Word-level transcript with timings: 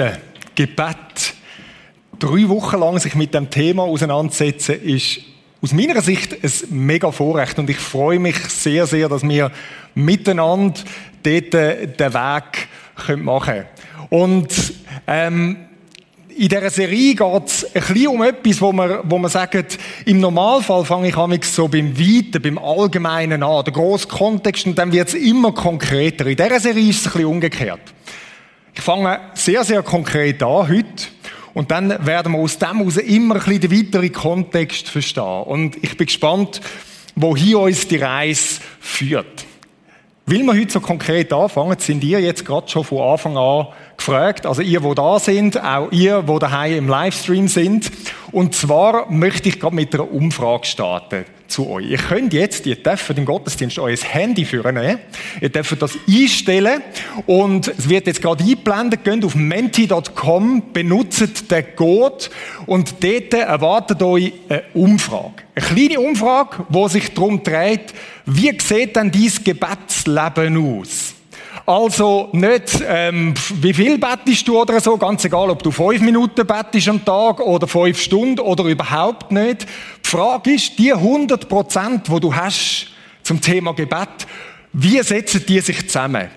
Betten, 0.00 0.18
Gebet, 0.54 1.34
drei 2.18 2.48
Wochen 2.48 2.78
lang 2.78 2.98
sich 2.98 3.14
mit 3.14 3.34
dem 3.34 3.50
Thema 3.50 3.82
auseinandersetzen, 3.82 4.82
ist 4.82 5.20
aus 5.60 5.74
meiner 5.74 6.00
Sicht 6.00 6.42
ein 6.42 6.52
mega 6.70 7.12
Vorrecht 7.12 7.58
und 7.58 7.68
ich 7.68 7.76
freue 7.76 8.18
mich 8.18 8.36
sehr, 8.36 8.86
sehr, 8.86 9.10
dass 9.10 9.22
wir 9.22 9.50
miteinander 9.94 10.80
dort 11.22 11.52
den 11.52 12.14
Weg 12.14 13.18
machen 13.18 13.44
können. 13.44 13.66
Und 14.08 14.72
ähm, 15.06 15.56
in 16.34 16.48
dieser 16.48 16.70
Serie 16.70 17.14
geht 17.14 17.46
es 17.46 17.64
ein 17.64 17.82
bisschen 17.82 18.08
um 18.08 18.22
etwas, 18.22 18.60
wo 18.62 18.72
man, 18.72 19.00
wo 19.04 19.18
man 19.18 19.30
sagt, 19.30 19.78
im 20.06 20.20
Normalfall 20.20 20.86
fange 20.86 21.08
ich 21.08 21.16
an 21.16 21.38
so 21.42 21.68
beim 21.68 21.98
Weiten, 21.98 22.40
beim 22.40 22.56
Allgemeinen 22.56 23.42
an, 23.42 23.64
der 23.64 23.74
grosse 23.74 24.08
Kontext, 24.08 24.66
und 24.66 24.78
dann 24.78 24.92
wird 24.92 25.08
es 25.08 25.14
immer 25.14 25.52
konkreter. 25.52 26.26
In 26.26 26.36
dieser 26.36 26.58
Serie 26.58 26.88
ist 26.88 27.00
es 27.00 27.06
ein 27.08 27.12
bisschen 27.12 27.26
umgekehrt. 27.26 27.80
Ich 28.80 28.86
fange 28.86 29.20
sehr, 29.34 29.62
sehr 29.62 29.82
konkret 29.82 30.42
an 30.42 30.66
heute. 30.66 31.04
Und 31.52 31.70
dann 31.70 31.90
werden 32.06 32.32
wir 32.32 32.38
aus 32.38 32.56
dem 32.56 32.78
heraus 32.78 32.96
immer 32.96 33.34
ein 33.34 33.42
bisschen 33.42 33.60
den 33.60 33.72
weiteren 33.72 34.10
Kontext 34.10 34.88
verstehen. 34.88 35.42
Und 35.42 35.76
ich 35.84 35.98
bin 35.98 36.06
gespannt, 36.06 36.62
wohin 37.14 37.56
uns 37.56 37.88
die 37.88 37.98
Reise 37.98 38.62
führt. 38.80 39.44
Will 40.24 40.44
wir 40.44 40.54
heute 40.54 40.72
so 40.72 40.80
konkret 40.80 41.30
anfangen, 41.30 41.78
sind 41.78 42.02
ihr 42.04 42.20
jetzt 42.20 42.46
gerade 42.46 42.70
schon 42.70 42.82
von 42.82 43.02
Anfang 43.02 43.36
an 43.36 43.66
gefragt, 43.98 44.46
also 44.46 44.62
ihr, 44.62 44.82
wo 44.82 44.94
da 44.94 45.18
sind, 45.18 45.62
auch 45.62 45.92
ihr, 45.92 46.26
wo 46.26 46.38
daheim 46.38 46.72
im 46.72 46.88
Livestream 46.88 47.48
sind. 47.48 47.92
Und 48.32 48.54
zwar 48.54 49.10
möchte 49.10 49.48
ich 49.48 49.60
gerade 49.60 49.74
mit 49.74 49.94
einer 49.94 50.10
Umfrage 50.10 50.66
starten 50.66 51.24
zu 51.50 51.68
euch. 51.68 51.90
Ihr 51.90 51.98
könnt 51.98 52.32
jetzt, 52.32 52.64
ihr 52.66 52.76
dürft 52.76 53.10
im 53.18 53.24
Gottesdienst 53.24 53.78
euer 53.78 53.96
Handy 53.96 54.44
führen, 54.44 54.98
ihr 55.40 55.48
dürft 55.48 55.82
das 55.82 55.98
einstellen 56.08 56.82
und 57.26 57.68
es 57.68 57.88
wird 57.88 58.06
jetzt 58.06 58.22
gerade 58.22 58.44
eingeblendet, 58.44 59.04
geht 59.04 59.24
auf 59.24 59.34
menti.com, 59.34 60.72
benutzt 60.72 61.50
den 61.50 61.76
Code 61.76 62.26
und 62.66 62.94
dort 63.02 63.34
erwartet 63.34 64.02
euch 64.02 64.32
eine 64.48 64.62
Umfrage. 64.74 65.42
Eine 65.54 65.66
kleine 65.66 66.00
Umfrage, 66.00 66.64
wo 66.68 66.88
sich 66.88 67.12
darum 67.12 67.42
dreht, 67.42 67.92
wie 68.26 68.56
sieht 68.60 68.96
denn 68.96 69.10
dein 69.10 69.32
Gebetsleben 69.44 70.80
aus? 70.80 71.14
Also 71.66 72.28
nicht, 72.32 72.82
ähm, 72.86 73.34
wie 73.60 73.74
viel 73.74 73.98
bettest 73.98 74.46
du 74.46 74.60
oder 74.60 74.80
so, 74.80 74.96
ganz 74.96 75.24
egal, 75.24 75.50
ob 75.50 75.62
du 75.62 75.70
fünf 75.70 76.00
Minuten 76.00 76.46
bettest 76.46 76.88
am 76.88 77.04
Tag 77.04 77.40
oder 77.40 77.66
fünf 77.66 78.00
Stunden 78.00 78.40
oder 78.40 78.64
überhaupt 78.64 79.30
nicht. 79.30 79.66
Die 80.04 80.08
Frage 80.08 80.52
ist, 80.52 80.78
die 80.78 80.92
100 80.92 81.48
Prozent, 81.48 82.10
wo 82.10 82.18
du 82.18 82.34
hast 82.34 82.88
zum 83.22 83.40
Thema 83.40 83.72
Gebet, 83.72 84.08
wie 84.72 85.02
setzen 85.02 85.44
die 85.46 85.60
sich 85.60 85.86
zusammen? 85.86 86.28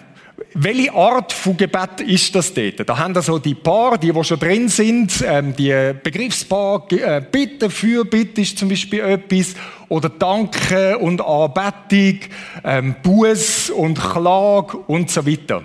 Welche 0.56 0.94
Art 0.94 1.32
von 1.32 1.56
Gebet 1.58 2.02
ist 2.02 2.34
das 2.34 2.54
dort? 2.54 2.88
Da 2.88 2.98
haben 2.98 3.14
wir 3.14 3.22
so 3.22 3.38
die 3.38 3.54
Paar, 3.54 3.98
die, 3.98 4.12
die 4.12 4.24
schon 4.24 4.40
drin 4.40 4.68
sind, 4.68 5.24
ähm, 5.28 5.56
die 5.56 5.94
Begriffspaar, 6.02 6.92
äh, 6.92 7.22
Bitte, 7.32 7.70
Fürbitte 7.70 8.42
ist 8.42 8.58
zum 8.58 8.70
Beispiel 8.70 9.02
etwas, 9.02 9.54
oder 9.90 10.10
Danke 10.10 10.98
und 10.98 11.22
Anbetung, 11.22 12.20
ähm, 12.64 12.96
Buß 13.04 13.70
und 13.72 14.00
Klage 14.00 14.78
und 14.88 15.12
so 15.12 15.26
weiter. 15.26 15.64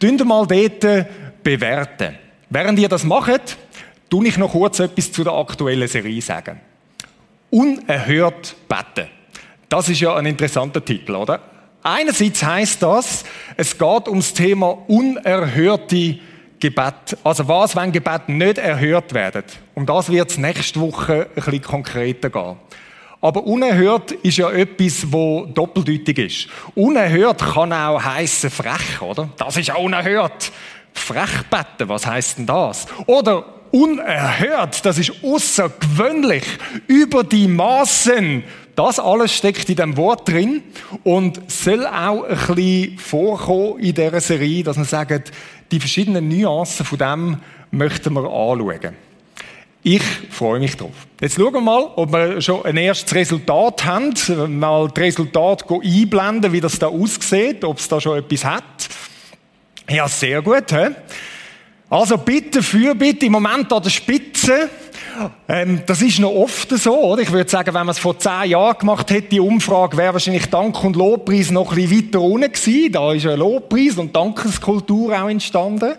Tun 0.00 0.16
mal 0.26 0.46
dort 0.46 1.06
bewerten. 1.42 2.18
Während 2.50 2.78
ihr 2.78 2.88
das 2.88 3.04
macht, 3.04 3.56
tue 4.10 4.26
ich 4.26 4.36
noch 4.36 4.52
kurz 4.52 4.80
etwas 4.80 5.12
zu 5.12 5.22
der 5.22 5.34
aktuellen 5.34 5.88
Serie 5.88 6.22
sagen. 6.22 6.60
Unerhört 7.50 8.56
beten. 8.68 9.08
Das 9.68 9.88
ist 9.88 10.00
ja 10.00 10.16
ein 10.16 10.26
interessanter 10.26 10.84
Titel, 10.84 11.14
oder? 11.14 11.40
Einerseits 11.90 12.42
heißt 12.42 12.82
das, 12.82 13.24
es 13.56 13.78
geht 13.78 14.08
ums 14.08 14.34
Thema 14.34 14.76
unerhörte 14.88 16.18
Gebet. 16.60 17.16
Also 17.24 17.48
was, 17.48 17.74
wenn 17.76 17.92
Gebet 17.92 18.28
nicht 18.28 18.58
erhört 18.58 19.14
werden? 19.14 19.44
Um 19.74 19.86
das 19.86 20.10
wird 20.10 20.28
es 20.30 20.36
nächste 20.36 20.80
Woche 20.80 21.28
ein 21.34 21.42
bisschen 21.42 21.62
konkreter 21.62 22.28
gehen. 22.28 22.56
Aber 23.22 23.42
unerhört 23.42 24.12
ist 24.12 24.36
ja 24.36 24.50
etwas, 24.50 25.10
wo 25.10 25.46
doppeldeutig 25.46 26.18
ist. 26.18 26.48
Unerhört 26.74 27.40
kann 27.54 27.72
auch 27.72 28.04
heißen 28.04 28.50
frech, 28.50 29.00
oder? 29.00 29.30
Das 29.38 29.56
ist 29.56 29.70
auch 29.70 29.82
unerhört. 29.82 30.52
Frech 30.92 31.44
beten, 31.50 31.88
was 31.88 32.06
heißt 32.06 32.36
denn 32.36 32.46
das? 32.46 32.84
Oder 33.06 33.46
unerhört, 33.70 34.84
das 34.84 34.98
ist 34.98 35.12
außergewöhnlich, 35.24 36.44
über 36.86 37.24
die 37.24 37.48
Maßen. 37.48 38.44
Das 38.78 39.00
alles 39.00 39.34
steckt 39.34 39.68
in 39.68 39.74
dem 39.74 39.96
Wort 39.96 40.28
drin 40.28 40.62
und 41.02 41.50
soll 41.50 41.84
auch 41.84 42.22
ein 42.22 42.54
bisschen 42.54 42.96
vorkommen 42.96 43.80
in 43.80 43.92
dieser 43.92 44.20
Serie, 44.20 44.62
dass 44.62 44.76
man 44.76 44.86
sagt, 44.86 45.32
die 45.72 45.80
verschiedenen 45.80 46.28
Nuancen 46.28 46.86
von 46.86 46.96
dem 46.96 47.36
möchten 47.72 48.12
wir 48.12 48.22
anschauen. 48.22 48.94
Ich 49.82 50.04
freue 50.30 50.60
mich 50.60 50.76
drauf. 50.76 50.92
Jetzt 51.20 51.34
schauen 51.34 51.54
wir 51.54 51.60
mal, 51.60 51.90
ob 51.96 52.12
wir 52.12 52.40
schon 52.40 52.64
ein 52.66 52.76
erstes 52.76 53.12
Resultat 53.16 53.84
haben. 53.84 54.14
Mal 54.60 54.86
das 54.94 55.02
Resultat 55.02 55.64
einblenden, 55.68 56.52
wie 56.52 56.60
das 56.60 56.78
da 56.78 56.86
aussieht, 56.86 57.64
ob 57.64 57.78
es 57.78 57.88
da 57.88 58.00
schon 58.00 58.16
etwas 58.16 58.44
hat. 58.44 58.88
Ja, 59.90 60.06
sehr 60.06 60.40
gut. 60.40 60.70
He? 60.70 60.86
Also 61.90 62.16
bitte, 62.16 62.62
für 62.62 62.94
bitte, 62.94 63.26
im 63.26 63.32
Moment 63.32 63.72
an 63.72 63.82
der 63.82 63.90
Spitze. 63.90 64.70
Ähm, 65.48 65.82
das 65.86 66.02
ist 66.02 66.18
noch 66.18 66.30
oft 66.30 66.70
so, 66.70 66.96
oder? 66.98 67.22
Ich 67.22 67.32
würde 67.32 67.50
sagen, 67.50 67.68
wenn 67.68 67.86
man 67.86 67.90
es 67.90 67.98
vor 67.98 68.18
zehn 68.18 68.50
Jahren 68.50 68.78
gemacht 68.78 69.10
hätte, 69.10 69.28
die 69.28 69.40
Umfrage, 69.40 69.96
wäre 69.96 70.12
wahrscheinlich 70.12 70.46
Dank 70.46 70.82
und 70.84 70.96
Lobpreis 70.96 71.50
noch 71.50 71.72
ein 71.72 71.76
bisschen 71.76 72.08
weiter 72.08 72.20
unten 72.20 72.52
gewesen. 72.52 72.92
Da 72.92 73.12
ist 73.12 73.26
ein 73.26 73.38
Lobpreis 73.38 73.96
und 73.96 74.14
Dankeskultur 74.14 75.20
auch 75.20 75.28
entstanden. 75.28 75.94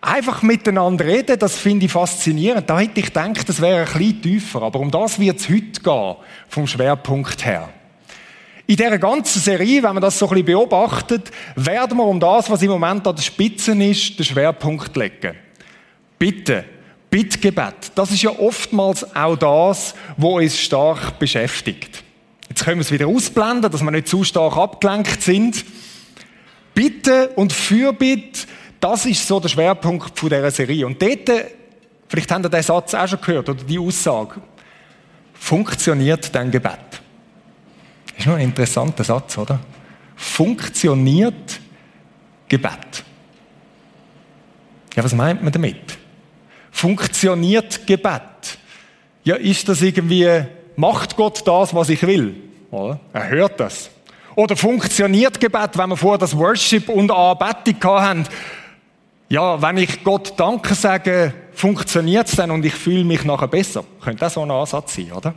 Einfach 0.00 0.42
miteinander 0.42 1.04
reden, 1.04 1.38
das 1.38 1.56
finde 1.56 1.86
ich 1.86 1.92
faszinierend. 1.92 2.68
Da 2.68 2.78
hätte 2.78 3.00
ich 3.00 3.06
gedacht, 3.06 3.48
das 3.48 3.60
wäre 3.60 3.80
ein 3.80 3.92
bisschen 3.92 4.22
tiefer. 4.22 4.62
Aber 4.62 4.78
um 4.80 4.90
das 4.90 5.18
wird 5.18 5.40
es 5.40 5.48
heute 5.48 5.80
gehen, 5.82 6.14
vom 6.48 6.66
Schwerpunkt 6.66 7.44
her. 7.44 7.68
In 8.68 8.76
dieser 8.76 8.98
ganzen 8.98 9.40
Serie, 9.40 9.82
wenn 9.82 9.94
man 9.94 10.02
das 10.02 10.18
so 10.18 10.26
ein 10.26 10.30
bisschen 10.30 10.46
beobachtet, 10.46 11.30
werden 11.54 11.96
wir 11.98 12.04
um 12.04 12.18
das, 12.20 12.50
was 12.50 12.62
im 12.62 12.70
Moment 12.70 13.06
an 13.06 13.14
der 13.14 13.22
Spitze 13.22 13.72
ist, 13.72 14.18
den 14.18 14.24
Schwerpunkt 14.24 14.94
legen. 14.96 15.36
Bitte, 16.18 16.64
Bittgebet. 17.10 17.92
Das 17.94 18.10
ist 18.10 18.22
ja 18.22 18.30
oftmals 18.30 19.14
auch 19.14 19.36
das, 19.36 19.94
was 20.16 20.32
uns 20.32 20.60
stark 20.60 21.18
beschäftigt. 21.18 22.02
Jetzt 22.48 22.64
können 22.64 22.78
wir 22.78 22.82
es 22.82 22.92
wieder 22.92 23.06
ausblenden, 23.06 23.70
dass 23.70 23.82
wir 23.82 23.90
nicht 23.90 24.08
zu 24.08 24.24
stark 24.24 24.56
abgelenkt 24.56 25.22
sind. 25.22 25.64
Bitte 26.74 27.28
und 27.36 27.52
Fürbitte 27.52 28.46
das 28.80 29.06
ist 29.06 29.26
so 29.26 29.40
der 29.40 29.48
Schwerpunkt 29.48 30.20
dieser 30.20 30.50
Serie. 30.50 30.86
Und 30.86 31.00
dort, 31.00 31.28
vielleicht 32.08 32.30
habt 32.30 32.44
ihr 32.44 32.48
den 32.48 32.62
Satz 32.62 32.94
auch 32.94 33.08
schon 33.08 33.20
gehört, 33.20 33.48
oder 33.48 33.64
die 33.64 33.78
Aussage, 33.78 34.40
funktioniert 35.34 36.34
dein 36.34 36.50
Gebet. 36.50 37.02
Das 38.10 38.18
ist 38.18 38.26
noch 38.26 38.34
ein 38.34 38.42
interessanter 38.42 39.04
Satz, 39.04 39.36
oder? 39.38 39.58
Funktioniert 40.14 41.60
Gebet. 42.48 43.04
Ja, 44.94 45.04
was 45.04 45.14
meint 45.14 45.42
man 45.42 45.52
damit? 45.52 45.98
Funktioniert 46.76 47.86
Gebet? 47.86 48.58
Ja, 49.24 49.36
ist 49.36 49.66
das 49.66 49.80
irgendwie, 49.80 50.44
macht 50.76 51.16
Gott 51.16 51.40
das, 51.46 51.74
was 51.74 51.88
ich 51.88 52.06
will? 52.06 52.34
Oder? 52.70 53.00
Er 53.14 53.30
hört 53.30 53.58
das. 53.60 53.88
Oder 54.34 54.56
funktioniert 54.56 55.40
Gebet, 55.40 55.70
wenn 55.78 55.88
wir 55.88 55.96
vorher 55.96 56.18
das 56.18 56.36
Worship 56.36 56.90
und 56.90 57.10
Anbetung 57.10 57.82
haben? 57.82 58.28
Ja, 59.30 59.62
wenn 59.62 59.78
ich 59.78 60.04
Gott 60.04 60.34
Danke 60.36 60.74
sage, 60.74 61.32
funktioniert 61.54 62.28
es 62.28 62.36
dann 62.36 62.50
und 62.50 62.62
ich 62.62 62.74
fühle 62.74 63.04
mich 63.04 63.24
nachher 63.24 63.48
besser. 63.48 63.82
Könnte 64.02 64.20
das 64.20 64.34
so 64.34 64.42
ein 64.42 64.50
Ansatz 64.50 64.96
sein, 64.96 65.12
oder? 65.12 65.34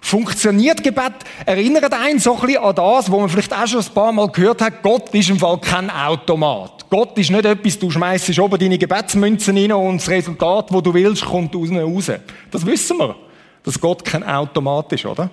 Funktioniert 0.00 0.82
Gebet? 0.82 1.12
Erinnert 1.46 1.94
einen 1.94 2.18
so 2.18 2.34
ein 2.34 2.40
bisschen 2.40 2.64
an 2.64 2.74
das, 2.74 3.08
wo 3.08 3.20
man 3.20 3.28
vielleicht 3.28 3.54
auch 3.54 3.68
schon 3.68 3.82
ein 3.82 3.94
paar 3.94 4.10
Mal 4.10 4.28
gehört 4.32 4.60
hat, 4.62 4.82
Gott 4.82 5.14
ist 5.14 5.30
im 5.30 5.38
Fall 5.38 5.58
kein 5.60 5.90
Automat. 5.90 6.75
Gott 6.88 7.18
ist 7.18 7.30
nicht 7.30 7.44
etwas, 7.44 7.78
du 7.78 7.90
schmeißt 7.90 8.38
oben 8.38 8.58
deine 8.58 8.78
Gebetsmünzen 8.78 9.56
rein 9.56 9.72
und 9.72 9.98
das 9.98 10.08
Resultat, 10.08 10.72
wo 10.72 10.80
du 10.80 10.94
willst, 10.94 11.24
kommt 11.24 11.54
aus 11.56 11.70
raus. 11.70 12.12
Das 12.50 12.64
wissen 12.64 12.98
wir, 12.98 13.16
dass 13.62 13.80
Gott 13.80 14.04
kein 14.04 14.22
Automat 14.22 14.92
ist, 14.92 15.04
oder? 15.04 15.28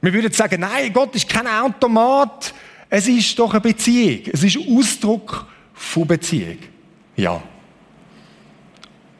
Wir 0.00 0.12
würden 0.12 0.32
sagen, 0.32 0.60
nein, 0.60 0.92
Gott 0.92 1.14
ist 1.14 1.28
kein 1.28 1.46
Automat. 1.46 2.54
Es 2.90 3.08
ist 3.08 3.38
doch 3.38 3.52
eine 3.52 3.60
Beziehung. 3.60 4.20
Es 4.32 4.42
ist 4.42 4.58
Ausdruck 4.58 5.46
von 5.74 6.06
Beziehung? 6.06 6.58
Ja. 7.16 7.42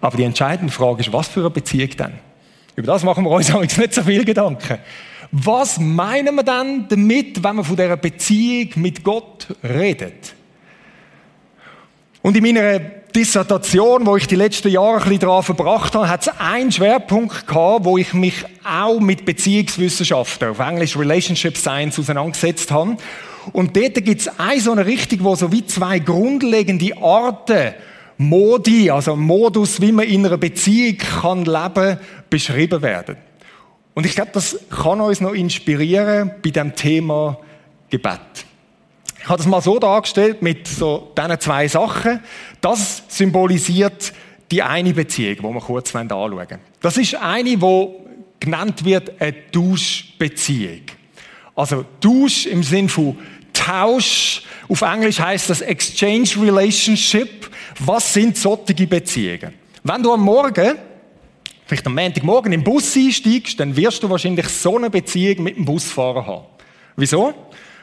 Aber 0.00 0.16
die 0.16 0.22
entscheidende 0.22 0.72
Frage 0.72 1.00
ist, 1.00 1.12
was 1.12 1.28
für 1.28 1.40
eine 1.40 1.50
Beziehung 1.50 1.90
denn? 1.90 2.12
Über 2.76 2.86
das 2.86 3.02
machen 3.02 3.24
wir 3.24 3.30
uns 3.30 3.48
übrigens 3.50 3.76
nicht 3.76 3.94
so 3.94 4.02
viel 4.02 4.24
Gedanken. 4.24 4.78
Was 5.32 5.78
meinen 5.78 6.34
wir 6.36 6.44
denn 6.44 6.86
damit, 6.88 7.42
wenn 7.42 7.56
wir 7.56 7.64
von 7.64 7.76
dieser 7.76 7.96
Beziehung 7.96 8.70
mit 8.76 9.02
Gott 9.02 9.48
redet? 9.62 10.34
Und 12.28 12.36
in 12.36 12.42
meiner 12.42 12.78
Dissertation, 12.78 14.04
wo 14.04 14.14
ich 14.18 14.26
die 14.26 14.36
letzten 14.36 14.68
Jahre 14.68 14.98
ein 14.98 15.04
bisschen 15.04 15.20
daran 15.20 15.42
verbracht 15.42 15.94
habe, 15.94 16.10
hat 16.10 16.26
es 16.26 16.32
einen 16.38 16.70
Schwerpunkt 16.70 17.46
gehabt, 17.46 17.86
wo 17.86 17.96
ich 17.96 18.12
mich 18.12 18.44
auch 18.70 19.00
mit 19.00 19.24
Beziehungswissenschaften, 19.24 20.50
auf 20.50 20.58
Englisch 20.58 20.94
Relationship 20.94 21.56
Science, 21.56 21.98
auseinandergesetzt 21.98 22.70
habe. 22.70 22.98
Und 23.54 23.74
dort 23.74 23.94
gibt 24.04 24.20
es 24.20 24.38
eine 24.38 24.60
so 24.60 24.72
eine 24.72 24.84
Richtung, 24.84 25.24
wo 25.24 25.36
so 25.36 25.50
wie 25.52 25.64
zwei 25.64 26.00
grundlegende 26.00 26.98
Arten 27.02 27.72
Modi, 28.18 28.90
also 28.90 29.16
Modus, 29.16 29.80
wie 29.80 29.92
man 29.92 30.04
in 30.04 30.26
einer 30.26 30.36
Beziehung 30.36 30.98
kann 30.98 31.46
leben, 31.46 31.96
beschrieben 32.28 32.82
werden. 32.82 33.16
Und 33.94 34.04
ich 34.04 34.14
glaube, 34.14 34.32
das 34.34 34.58
kann 34.68 35.00
uns 35.00 35.22
noch 35.22 35.32
inspirieren 35.32 36.32
bei 36.44 36.50
dem 36.50 36.76
Thema 36.76 37.38
Gebet. 37.88 38.47
Ich 39.28 39.30
habe 39.30 39.42
das 39.42 39.46
mal 39.46 39.60
so 39.60 39.78
dargestellt 39.78 40.40
mit 40.40 40.66
so 40.66 41.12
diesen 41.14 41.38
zwei 41.38 41.68
Sachen. 41.68 42.20
Das 42.62 43.02
symbolisiert 43.08 44.14
die 44.50 44.62
eine 44.62 44.94
Beziehung, 44.94 45.36
die 45.36 45.42
wir 45.42 45.60
kurz 45.60 45.94
anschauen 45.94 46.32
wollen. 46.32 46.58
Das 46.80 46.96
ist 46.96 47.14
eine, 47.14 47.58
die 47.58 47.88
genannt 48.40 48.86
wird 48.86 49.20
eine 49.20 49.50
Tauschbeziehung. 49.50 50.80
Also 51.54 51.84
Tausch 52.00 52.46
im 52.46 52.62
Sinn 52.62 52.88
von 52.88 53.18
Tausch. 53.52 54.44
Auf 54.66 54.80
Englisch 54.80 55.20
heißt 55.20 55.50
das 55.50 55.60
Exchange 55.60 56.30
Relationship. 56.40 57.50
Was 57.80 58.14
sind 58.14 58.34
solche 58.38 58.86
Beziehungen? 58.86 59.52
Wenn 59.84 60.02
du 60.02 60.10
am 60.14 60.22
Morgen, 60.22 60.78
vielleicht 61.66 61.86
am 61.86 61.94
Montagmorgen 61.94 62.54
im 62.54 62.64
Bus 62.64 62.96
einsteigst, 62.96 63.60
dann 63.60 63.76
wirst 63.76 64.02
du 64.02 64.08
wahrscheinlich 64.08 64.48
so 64.48 64.78
eine 64.78 64.88
Beziehung 64.88 65.42
mit 65.42 65.58
dem 65.58 65.66
Busfahrer 65.66 66.26
haben. 66.26 66.46
Wieso? 66.96 67.34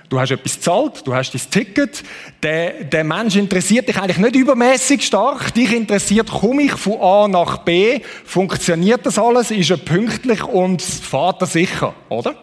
Du 0.07 0.19
hast 0.19 0.31
etwas 0.31 0.55
gezahlt, 0.55 1.01
du 1.05 1.15
hast 1.15 1.33
dein 1.33 1.41
Ticket. 1.49 2.03
Der, 2.43 2.83
der 2.83 3.03
Mensch 3.03 3.35
interessiert 3.35 3.87
dich 3.87 3.97
eigentlich 3.97 4.17
nicht 4.17 4.35
übermäßig 4.35 5.03
stark. 5.03 5.53
Dich 5.53 5.73
interessiert, 5.73 6.29
komme 6.29 6.63
ich 6.63 6.73
von 6.73 7.01
A 7.01 7.27
nach 7.27 7.57
B? 7.59 8.01
Funktioniert 8.23 9.05
das 9.05 9.17
alles? 9.17 9.49
Ist 9.49 9.71
er 9.71 9.77
pünktlich 9.77 10.43
und 10.43 10.81
fährt 10.81 11.41
er 11.41 11.47
sicher, 11.47 11.93
oder? 12.09 12.35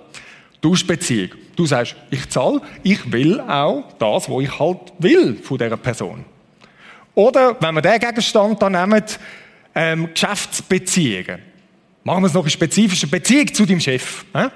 Tauschbeziehung. 0.61 1.31
Du 1.55 1.67
sagst, 1.67 1.94
ich 2.11 2.29
zahle, 2.31 2.61
ich 2.82 3.12
will 3.12 3.41
auch 3.41 3.85
das, 3.99 4.29
was 4.29 4.43
ich 4.43 4.59
halt 4.59 4.93
will 4.99 5.37
von 5.37 5.59
dieser 5.59 5.76
Person. 5.76 6.25
Oder, 7.14 7.56
wenn 7.61 7.75
wir 7.75 7.82
diesen 7.82 8.00
Gegenstand 8.00 8.62
dann 8.62 8.73
nehmen, 8.73 9.05
ähm, 9.75 10.09
Geschäftsbeziehungen. 10.12 11.41
Machen 12.05 12.23
wir 12.23 12.26
es 12.26 12.35
noch 12.35 12.43
eine 12.43 12.50
spezifische 12.50 13.06
Beziehung 13.06 13.53
zu 13.53 13.67
deinem 13.67 13.81
Chef. 13.81 14.25
Äh? 14.32 14.49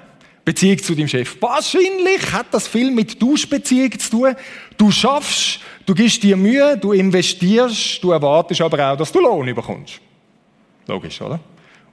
Beziehung 0.47 0.77
zu 0.77 0.95
deinem 0.95 1.09
Chef. 1.09 1.35
Wahrscheinlich 1.41 2.31
hat 2.31 2.53
das 2.53 2.69
viel 2.69 2.89
mit 2.89 3.19
Tauschbeziehung 3.19 3.99
zu 3.99 4.09
tun. 4.09 4.35
Du 4.77 4.89
schaffst, 4.91 5.59
du 5.85 5.93
gibst 5.93 6.23
dir 6.23 6.37
Mühe, 6.37 6.77
du 6.77 6.93
investierst, 6.93 8.01
du 8.01 8.11
erwartest 8.13 8.61
aber 8.61 8.93
auch, 8.93 8.95
dass 8.95 9.11
du 9.11 9.19
Lohn 9.19 9.53
bekommst. 9.53 9.99
Logisch, 10.87 11.19
oder? 11.21 11.41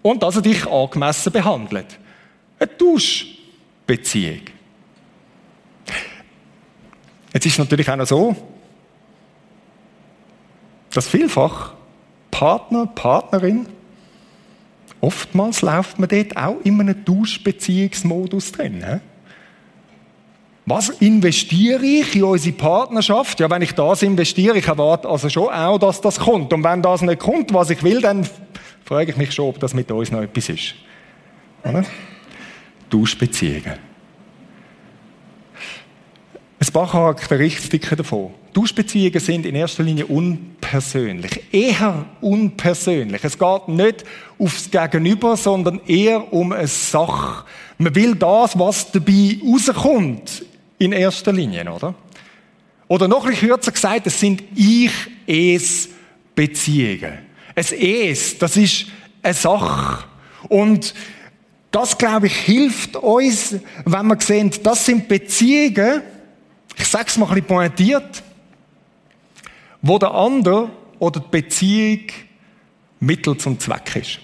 Und 0.02 0.22
dass 0.22 0.36
er 0.36 0.42
dich 0.42 0.64
angemessen 0.68 1.32
behandelt. 1.32 1.98
Eine 2.60 2.78
Tauschbeziehung. 2.78 4.42
Jetzt 7.32 7.46
ist 7.46 7.52
es 7.54 7.58
natürlich 7.58 7.90
auch 7.90 7.96
noch 7.96 8.06
so, 8.06 8.36
dass 10.92 11.08
vielfach 11.08 11.72
Partner, 12.30 12.86
Partnerin 12.86 13.66
Oftmals 15.04 15.60
läuft 15.60 15.98
man 15.98 16.08
dort 16.08 16.34
auch 16.34 16.56
in 16.64 16.80
einem 16.80 17.04
Tauschbeziehungsmodus 17.04 18.52
drin. 18.52 19.02
Was 20.64 20.88
investiere 20.88 21.84
ich 21.84 22.16
in 22.16 22.24
unsere 22.24 22.56
Partnerschaft? 22.56 23.38
Ja, 23.38 23.50
wenn 23.50 23.60
ich 23.60 23.72
das 23.72 24.02
investiere, 24.02 24.56
ich 24.56 24.66
erwarte 24.66 25.06
also 25.06 25.28
schon 25.28 25.52
auch, 25.52 25.76
dass 25.76 26.00
das 26.00 26.18
kommt. 26.18 26.54
Und 26.54 26.64
wenn 26.64 26.80
das 26.80 27.02
nicht 27.02 27.18
kommt, 27.18 27.52
was 27.52 27.68
ich 27.68 27.82
will, 27.82 28.00
dann 28.00 28.26
frage 28.82 29.10
ich 29.10 29.18
mich 29.18 29.32
schon, 29.32 29.50
ob 29.50 29.60
das 29.60 29.74
mit 29.74 29.90
uns 29.90 30.10
noch 30.10 30.22
etwas 30.22 30.48
ist. 30.48 30.74
Tauschbeziehungen. 32.88 33.74
Ein 36.66 36.72
paar 36.72 36.90
Charakteristiken 36.90 37.99
davon. 37.99 38.31
Tauschbeziehungen 38.55 39.20
sind 39.20 39.44
in 39.44 39.55
erster 39.55 39.82
Linie 39.82 40.06
unpersönlich, 40.06 41.43
eher 41.52 42.06
unpersönlich. 42.22 43.22
Es 43.22 43.38
geht 43.38 43.69
nicht 43.69 44.02
aufs 44.38 44.70
Gegenüber, 44.70 45.37
sondern 45.37 45.82
eher 45.87 46.32
um 46.32 46.52
eine 46.52 46.66
Sache. 46.66 47.44
Man 47.76 47.94
will 47.94 48.14
das, 48.14 48.58
was 48.58 48.90
dabei 48.93 49.38
rauskommt, 49.46 50.43
in 50.78 50.93
erster 50.93 51.34
Linie, 51.34 51.70
oder? 51.70 51.94
Oder 52.88 53.08
noch 53.08 53.26
ein 53.26 53.34
kürzer 53.34 53.72
gesagt, 53.72 54.06
es 54.06 54.19
sind 54.19 54.43
Ich-Es-Beziehungen. 54.55 57.19
Ein 57.55 57.64
Es, 57.78 58.38
das 58.38 58.56
ist 58.56 58.87
eine 59.22 59.34
Sache. 59.34 60.05
Und 60.49 60.94
das, 61.70 61.99
glaube 61.99 62.28
ich, 62.28 62.37
hilft 62.37 62.96
uns, 62.96 63.56
wenn 63.84 64.06
wir 64.06 64.19
sehen, 64.19 64.50
das 64.62 64.87
sind 64.87 65.08
Beziehungen, 65.08 66.00
ich 66.76 66.87
sage 66.87 67.06
es 67.09 67.17
mal 67.17 67.26
ein 67.26 67.35
bisschen 67.35 67.47
pointiert, 67.47 68.23
wo 69.82 69.99
der 69.99 70.12
andere 70.12 70.71
oder 70.99 71.21
die 71.21 71.29
Beziehung 71.31 72.06
Mittel 73.00 73.37
zum 73.37 73.59
Zweck 73.59 73.97
ist. 73.97 74.19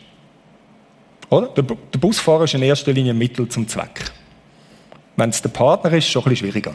Oder? 1.29 1.49
Der 1.49 1.99
Busfahrer 1.99 2.44
ist 2.44 2.55
in 2.55 2.62
erster 2.62 2.93
Linie 2.93 3.14
Mittel 3.14 3.49
zum 3.49 3.69
Zweck. 3.69 4.11
Wenn 5.17 5.31
es 5.31 5.43
der 5.43 5.50
Partner 5.50 5.93
ist, 5.93 6.08
schon 6.08 6.23
ein 6.23 6.31
bisschen 6.31 6.50
schwieriger. 6.50 6.75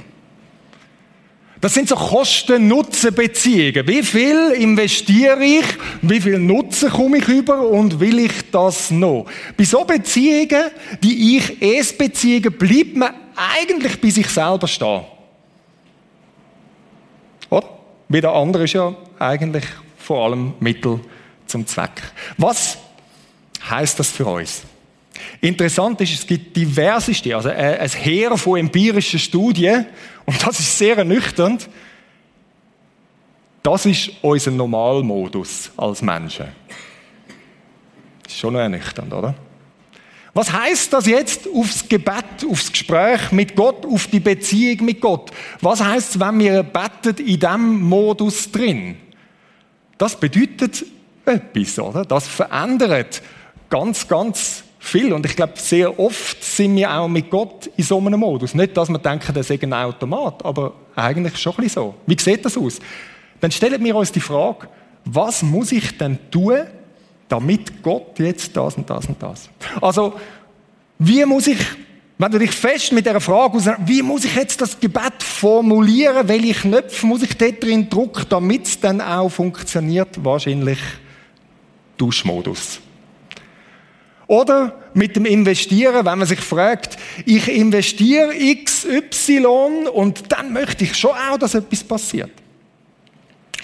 Das 1.61 1.73
sind 1.73 1.89
so 1.89 1.95
Kosten-Nutzen-Beziehungen. 1.95 3.87
Wie 3.87 4.03
viel 4.03 4.51
investiere 4.51 5.43
ich? 5.43 5.65
Wie 6.01 6.21
viel 6.21 6.37
Nutzen 6.37 6.89
komme 6.89 7.17
ich 7.17 7.27
über? 7.27 7.67
Und 7.67 7.99
will 7.99 8.19
ich 8.19 8.51
das 8.51 8.91
noch? 8.91 9.25
Bei 9.57 9.63
so 9.63 9.83
Beziehungen, 9.83 10.65
die 11.01 11.37
Ich-Es-Beziehungen, 11.37 12.53
bleibt 12.57 12.95
man 12.95 13.15
eigentlich 13.35 13.99
bei 13.99 14.09
sich 14.09 14.27
selber 14.27 14.67
stehen. 14.67 15.05
Wie 18.07 18.21
der 18.21 18.31
andere 18.31 18.63
ist 18.63 18.73
ja 18.73 18.95
eigentlich 19.17 19.65
vor 19.97 20.25
allem 20.25 20.53
Mittel 20.59 20.99
zum 21.47 21.65
Zweck. 21.65 22.03
Was 22.37 22.77
heißt 23.69 23.99
das 23.99 24.11
für 24.11 24.25
uns? 24.25 24.63
Interessant 25.41 25.99
ist, 26.01 26.13
es 26.13 26.27
gibt 26.27 26.55
diverseste, 26.55 27.35
also 27.35 27.49
ein 27.49 27.89
Heer 27.89 28.37
von 28.37 28.59
empirischen 28.59 29.19
Studien, 29.19 29.87
und 30.25 30.45
das 30.45 30.59
ist 30.59 30.77
sehr 30.77 30.97
ernüchternd. 30.97 31.69
Das 33.63 33.85
ist 33.85 34.11
unser 34.21 34.51
Normalmodus 34.51 35.71
als 35.75 36.01
Menschen. 36.01 36.47
Das 38.23 38.33
ist 38.33 38.39
schon 38.39 38.53
noch 38.53 38.59
ernüchternd, 38.59 39.11
oder? 39.11 39.33
Was 40.35 40.51
heißt 40.51 40.91
das 40.91 41.05
jetzt 41.05 41.47
aufs 41.47 41.87
Gebet, 41.87 42.45
aufs 42.51 42.69
Gespräch 42.69 43.31
mit 43.31 43.55
Gott, 43.55 43.85
auf 43.85 44.07
die 44.07 44.19
Beziehung 44.19 44.85
mit 44.85 44.99
Gott? 44.99 45.31
Was 45.61 45.81
heißt, 45.81 46.19
wenn 46.19 46.39
wir 46.39 46.61
beten 46.61 47.25
in 47.25 47.39
diesem 47.39 47.81
Modus 47.81 48.51
drin? 48.51 48.97
Das 49.97 50.19
bedeutet 50.19 50.85
etwas, 51.25 51.79
oder? 51.79 52.03
Das 52.03 52.27
verändert 52.27 53.21
ganz, 53.69 54.05
ganz 54.05 54.65
viel. 54.77 55.13
Und 55.13 55.25
ich 55.25 55.37
glaube, 55.37 55.53
sehr 55.55 55.97
oft 55.97 56.43
sind 56.43 56.75
wir 56.75 56.91
auch 56.91 57.07
mit 57.07 57.29
Gott 57.29 57.67
in 57.77 57.85
so 57.85 57.97
einem 57.97 58.19
Modus. 58.19 58.53
Nicht, 58.53 58.75
dass 58.75 58.89
wir 58.89 58.99
denken, 58.99 59.33
das 59.33 59.49
ist 59.49 59.63
ein 59.63 59.71
Automat, 59.71 60.43
aber 60.43 60.73
eigentlich 60.97 61.37
schon 61.37 61.53
ein 61.53 61.63
bisschen 61.63 61.81
so. 61.81 61.95
Wie 62.05 62.19
sieht 62.19 62.43
das 62.43 62.57
aus? 62.57 62.79
Dann 63.39 63.51
stellen 63.51 63.81
wir 63.81 63.95
uns 63.95 64.11
die 64.11 64.19
Frage, 64.19 64.67
was 65.05 65.43
muss 65.43 65.71
ich 65.71 65.97
denn 65.97 66.19
tun, 66.29 66.57
damit 67.27 67.81
Gott 67.81 68.19
jetzt 68.19 68.55
das 68.55 68.75
und 68.75 68.89
das 68.89 69.05
und 69.07 69.21
das. 69.21 69.49
Also, 69.81 70.13
wie 70.99 71.25
muss 71.25 71.47
ich, 71.47 71.57
wenn 72.17 72.31
du 72.31 72.39
dich 72.39 72.51
fest 72.51 72.91
mit 72.91 73.05
der 73.05 73.19
Frage 73.19 73.57
aus, 73.57 73.65
wie 73.85 74.01
muss 74.01 74.25
ich 74.25 74.35
jetzt 74.35 74.61
das 74.61 74.79
Gebet 74.79 75.21
formulieren, 75.21 76.27
welche 76.27 76.53
Knöpfe 76.53 77.05
muss 77.05 77.23
ich 77.23 77.35
dort 77.35 77.63
drin 77.63 77.89
drücken, 77.89 78.25
damit 78.29 78.65
es 78.65 78.79
dann 78.79 79.01
auch 79.01 79.29
funktioniert? 79.29 80.23
Wahrscheinlich 80.23 80.79
Duschmodus. 81.97 82.79
Oder 84.27 84.81
mit 84.93 85.15
dem 85.15 85.25
Investieren, 85.25 86.05
wenn 86.05 86.17
man 86.17 86.27
sich 86.27 86.39
fragt, 86.39 86.97
ich 87.25 87.47
investiere 87.47 88.33
XY 88.63 89.87
und 89.93 90.31
dann 90.31 90.51
möchte 90.51 90.83
ich 90.83 90.95
schon 90.95 91.11
auch, 91.11 91.37
dass 91.37 91.53
etwas 91.53 91.83
passiert. 91.83 92.31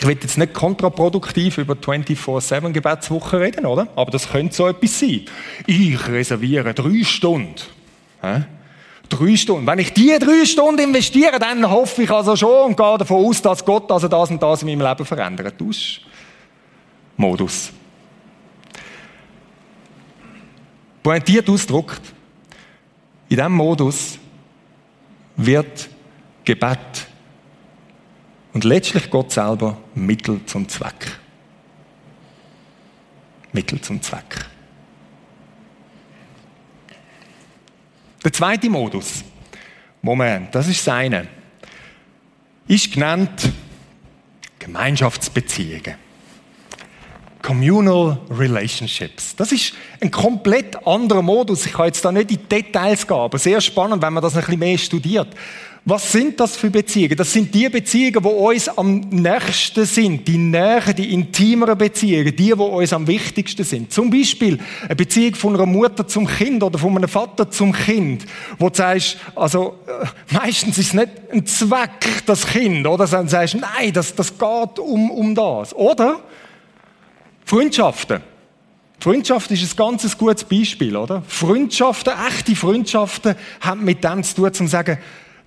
Ich 0.02 0.08
will 0.08 0.18
jetzt 0.20 0.40
nicht 0.40 0.54
kontraproduktiv 0.54 1.60
über 1.60 1.76
24-7 1.76 2.72
Gebetswoche 2.72 3.40
reden, 3.40 3.68
oder? 3.68 3.88
Aber 3.96 4.10
das 4.10 4.32
könnte 4.32 4.56
so 4.56 4.68
etwas 4.68 5.00
sein. 5.00 5.26
Ich 5.68 6.08
reserviere 6.08 6.74
drei 6.74 7.04
Stunden. 7.04 7.54
Hä? 8.20 8.42
Drei 9.10 9.38
Stunden. 9.38 9.68
Wenn 9.68 9.78
ich 9.78 9.94
die 9.94 10.18
drei 10.20 10.44
Stunden 10.46 10.82
investiere, 10.82 11.38
dann 11.38 11.70
hoffe 11.70 12.02
ich 12.02 12.10
also 12.10 12.36
schon 12.36 12.70
und 12.70 12.78
gehe 12.78 12.98
davon 12.98 13.28
aus, 13.28 13.44
dass 13.44 13.64
Gott 13.64 13.92
also 13.92 14.08
das 14.08 14.32
und 14.32 14.42
das 14.42 14.64
in 14.64 14.70
meinem 14.70 14.88
Leben 14.88 15.06
verändert. 15.06 15.62
Modus. 17.16 17.70
Pointiert 21.04 21.48
ausgedrückt. 21.48 22.02
In 23.30 23.38
diesem 23.38 23.54
Modus 23.54 24.18
wird 25.38 25.90
Gebet 26.44 27.11
und 28.54 28.64
letztlich 28.64 29.10
Gott 29.10 29.32
selber 29.32 29.78
Mittel 29.96 30.42
zum 30.46 30.68
Zweck. 30.68 31.20
Mittel 33.54 33.82
zum 33.82 34.02
Zweck. 34.02 34.46
Der 38.24 38.32
zweite 38.32 38.70
Modus, 38.70 39.24
Moment, 40.02 40.54
das 40.54 40.68
ist 40.68 40.84
seine, 40.84 41.28
ist 42.68 42.92
genannt 42.92 43.52
Gemeinschaftsbeziehungen. 44.60 45.96
Communal 47.42 48.20
Relationships. 48.30 49.36
Das 49.36 49.52
ist 49.52 49.74
ein 50.00 50.12
komplett 50.12 50.86
anderer 50.86 51.24
Modus. 51.24 51.66
Ich 51.66 51.74
kann 51.74 51.88
jetzt 51.88 52.06
da 52.06 52.12
nicht 52.12 52.32
in 52.32 52.48
Details 52.48 53.08
gehen, 53.08 53.18
aber 53.18 53.40
sehr 53.40 53.60
spannend, 53.60 54.02
wenn 54.04 54.14
man 54.14 54.22
das 54.22 54.36
ein 54.36 54.42
bisschen 54.42 54.60
mehr 54.60 54.78
studiert. 54.78 55.36
Was 55.84 56.12
sind 56.12 56.40
das 56.40 56.58
für 56.58 56.70
Beziehungen? 56.70 57.16
Das 57.16 57.34
sind 57.34 57.56
die 57.56 57.68
Beziehungen, 57.68 58.22
die 58.22 58.30
uns 58.30 58.70
am 58.70 59.00
nächsten 59.00 59.84
sind, 59.86 60.28
die 60.28 60.38
näher, 60.38 60.94
die 60.94 61.12
intimeren 61.12 61.76
Beziehungen, 61.76 62.36
die, 62.36 62.36
die 62.36 62.54
uns 62.54 62.94
am 62.94 63.08
wichtigsten 63.08 63.64
sind. 63.64 63.92
Zum 63.92 64.12
Beispiel 64.12 64.60
eine 64.86 64.96
Beziehung 64.96 65.34
von 65.34 65.56
einer 65.56 65.66
Mutter 65.66 66.08
zum 66.08 66.28
Kind 66.28 66.62
oder 66.62 66.78
von 66.78 66.96
einem 66.96 67.10
Vater 67.10 67.50
zum 67.50 67.74
Kind, 67.74 68.28
wo 68.60 68.70
du 68.70 68.76
sagst, 68.76 69.18
also 69.36 69.80
äh, 69.88 70.06
meistens 70.32 70.78
ist 70.78 70.88
es 70.88 70.94
nicht 70.94 71.10
ein 71.34 71.48
Zweck, 71.48 72.28
das 72.28 72.46
Kind, 72.46 72.86
oder? 72.86 73.08
Sagst 73.08 73.56
du, 73.56 73.58
nein, 73.58 73.92
das, 73.92 74.14
das 74.14 74.38
geht 74.38 74.80
um, 74.80 75.10
um 75.10 75.34
das. 75.34 75.76
Oder 75.76 76.20
Freundschaften. 77.44 78.22
Freundschaft 79.02 79.50
ist 79.50 79.64
ein 79.64 79.76
ganz 79.76 80.16
gutes 80.16 80.44
Beispiel, 80.44 80.96
oder? 80.96 81.24
Freundschaften, 81.28 82.14
echte 82.28 82.56
Freundschaften, 82.56 83.34
haben 83.60 83.84
mit 83.84 84.04
dem 84.04 84.24
zu 84.24 84.36
tun, 84.36 84.54
zu 84.54 84.68
sagen, 84.68 85.00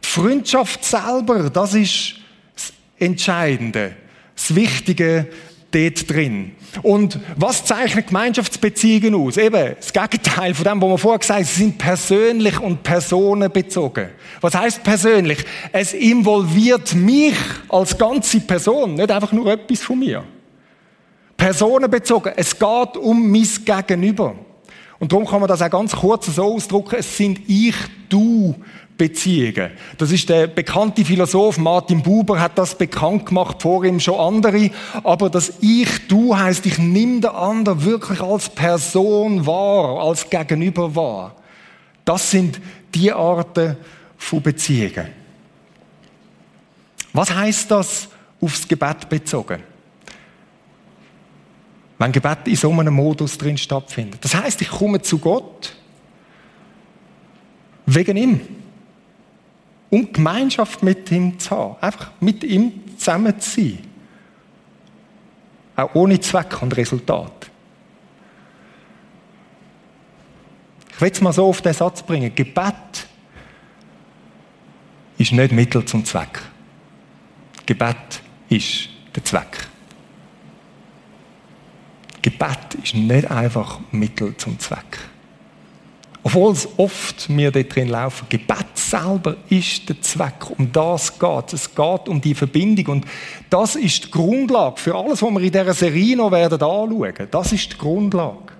Freundschaft 0.05 0.85
selber, 0.85 1.51
das 1.51 1.75
ist 1.75 2.15
das 2.55 2.73
Entscheidende, 2.99 3.97
das 4.37 4.55
Wichtige 4.55 5.27
dort 5.71 6.11
drin. 6.11 6.53
Und 6.83 7.19
was 7.37 7.65
zeichnet 7.65 8.09
Gemeinschaftsbeziehungen 8.09 9.15
aus? 9.15 9.37
Eben 9.37 9.75
das 9.77 9.93
Gegenteil 9.93 10.55
von 10.55 10.65
dem, 10.65 10.83
was 10.83 10.89
wir 10.89 10.99
vorher 10.99 11.19
gesagt 11.19 11.39
haben, 11.39 11.47
sie 11.47 11.63
sind 11.63 11.79
persönlich 11.79 12.61
und 12.61 12.83
personenbezogen. 12.83 14.09
Was 14.41 14.55
heißt 14.55 14.83
persönlich? 14.83 15.39
Es 15.73 15.95
involviert 15.95 16.95
mich 16.95 17.37
als 17.69 17.97
ganze 17.97 18.41
Person, 18.41 18.95
nicht 18.95 19.11
einfach 19.11 19.33
nur 19.33 19.53
etwas 19.53 19.83
von 19.83 19.99
mir. 19.99 20.25
Personenbezogen. 21.37 22.33
Es 22.37 22.57
geht 22.59 22.97
um 22.97 23.31
mein 23.31 23.49
Gegenüber. 23.65 24.37
Und 24.99 25.13
darum 25.13 25.27
kann 25.27 25.41
man 25.41 25.49
das 25.49 25.61
auch 25.61 25.71
ganz 25.71 25.95
kurz 25.95 26.27
so 26.27 26.55
ausdrücken. 26.55 26.97
Es 26.99 27.17
sind 27.17 27.41
Ich-Du 27.47 28.55
Beziehungen. 28.97 29.73
Das 29.99 30.13
ist 30.13 30.29
der 30.29 30.47
bekannte 30.47 31.05
Philosoph 31.05 31.59
Martin 31.59 32.03
Buber 32.03 32.39
hat 32.39 32.57
das 32.57 32.77
bekannt 32.79 33.27
gemacht, 33.27 33.61
vor 33.61 33.85
ihm 33.85 33.99
schon 33.99 34.21
andere. 34.21 34.71
Aber 35.03 35.31
das 35.31 35.55
Ich, 35.61 36.07
Du 36.07 36.37
heißt, 36.37 36.65
ich 36.67 36.79
nimm 36.79 37.21
den 37.21 37.31
anderen 37.31 37.85
wirklich 37.85 38.21
als 38.21 38.49
Person 38.49 39.45
wahr, 39.47 40.01
als 40.01 40.31
Gegenüber 40.31 40.95
wahr. 40.95 41.35
Das 42.05 42.31
sind 42.31 42.61
die 42.95 43.13
Arten 43.13 43.77
von 44.17 44.43
Beziehungen. 44.43 45.09
Was 47.13 47.35
heißt 47.35 47.71
das 47.71 48.09
aufs 48.41 48.69
Gebet 48.69 49.09
bezogen? 49.09 49.61
Wenn 51.99 52.13
Gebet 52.13 52.39
in 52.47 52.57
so 52.57 52.71
einem 52.71 52.95
Modus 52.95 53.39
drin 53.39 53.57
stattfindet. 53.57 54.25
Das 54.25 54.35
heißt, 54.35 54.61
ich 54.63 54.69
komme 54.69 55.01
zu 55.01 55.19
Gott 55.19 55.75
wegen 57.87 58.17
ihm 58.17 58.41
um 59.91 60.13
Gemeinschaft 60.13 60.83
mit 60.83 61.11
ihm 61.11 61.39
zu 61.39 61.51
haben. 61.51 61.77
Einfach 61.81 62.11
mit 62.21 62.43
ihm 62.45 62.73
zusammen 62.97 63.39
zu 63.39 63.61
sein. 63.61 63.79
Auch 65.77 65.95
ohne 65.95 66.21
Zweck 66.21 66.63
und 66.63 66.77
Resultat. 66.77 67.51
Ich 70.91 71.01
will 71.01 71.11
es 71.11 71.21
mal 71.21 71.33
so 71.33 71.47
auf 71.47 71.61
den 71.61 71.73
Satz 71.73 72.03
bringen. 72.03 72.33
Gebet 72.35 73.09
ist 75.19 75.33
nicht 75.33 75.53
Mittel 75.53 75.85
zum 75.85 76.05
Zweck. 76.05 76.41
Gebet 77.67 78.23
ist 78.49 78.89
der 79.15 79.25
Zweck. 79.25 79.67
Gebet 82.23 82.75
ist 82.83 82.95
nicht 82.95 83.31
einfach 83.31 83.81
Mittel 83.91 84.37
zum 84.37 84.59
Zweck. 84.59 84.99
Obwohl 86.25 86.53
es 86.53 86.67
oft 86.79 87.29
mir 87.29 87.51
dort 87.51 87.77
drin 87.77 87.89
laufen. 87.89 88.27
Gebet 88.31 88.67
selber 88.75 89.37
ist 89.51 89.89
der 89.89 90.01
Zweck. 90.01 90.51
Um 90.57 90.73
das 90.73 91.19
geht 91.19 91.53
es. 91.53 91.75
geht 91.75 92.09
um 92.09 92.21
die 92.21 92.35
Verbindung. 92.35 92.87
Und 92.87 93.05
das 93.51 93.77
ist 93.77 94.07
die 94.07 94.11
Grundlage 94.11 94.81
für 94.81 94.95
alles, 94.95 95.23
was 95.23 95.31
wir 95.31 95.41
in 95.41 95.53
dieser 95.53 95.75
Serie 95.75 96.17
noch 96.17 96.33
werden 96.33 96.55
anschauen. 96.55 97.29
Das 97.31 97.53
ist 97.53 97.73
die 97.73 97.79
Grundlage. 97.79 98.55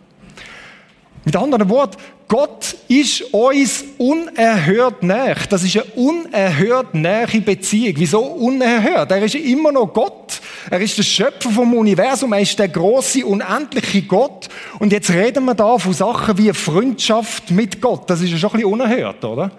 Mit 1.25 1.35
anderen 1.37 1.69
Worten, 1.71 1.97
Gott 2.29 2.77
ist 2.89 3.23
uns 3.33 3.85
unerhört 3.97 5.03
näher. 5.03 5.37
Das 5.49 5.63
ist 5.63 5.77
eine 5.77 5.85
unerhört 5.95 6.95
nähe 6.95 7.41
Beziehung. 7.41 7.95
Wieso 7.97 8.21
unerhört? 8.21 9.11
Er 9.11 9.23
ist 9.23 9.35
immer 9.37 9.73
noch 9.73 9.93
Gott. 9.93 10.24
Er 10.71 10.81
ist 10.81 10.97
der 10.97 11.03
Schöpfer 11.03 11.51
vom 11.51 11.75
Universum, 11.75 12.33
er 12.33 12.41
ist 12.41 12.59
der 12.59 12.69
große, 12.69 13.25
unendliche 13.25 14.03
Gott. 14.03 14.49
Und 14.79 14.93
jetzt 14.93 15.11
reden 15.11 15.45
wir 15.45 15.55
da 15.55 15.79
von 15.79 15.93
Sachen 15.93 16.39
wie 16.39 16.53
Freundschaft 16.53 17.51
mit 17.51 17.81
Gott. 17.81 18.09
Das 18.09 18.21
ist 18.21 18.31
ja 18.31 18.39
schon 18.39 18.51
ein 18.51 18.57
bisschen 18.57 18.73
unerhört, 18.73 19.25
oder? 19.25 19.51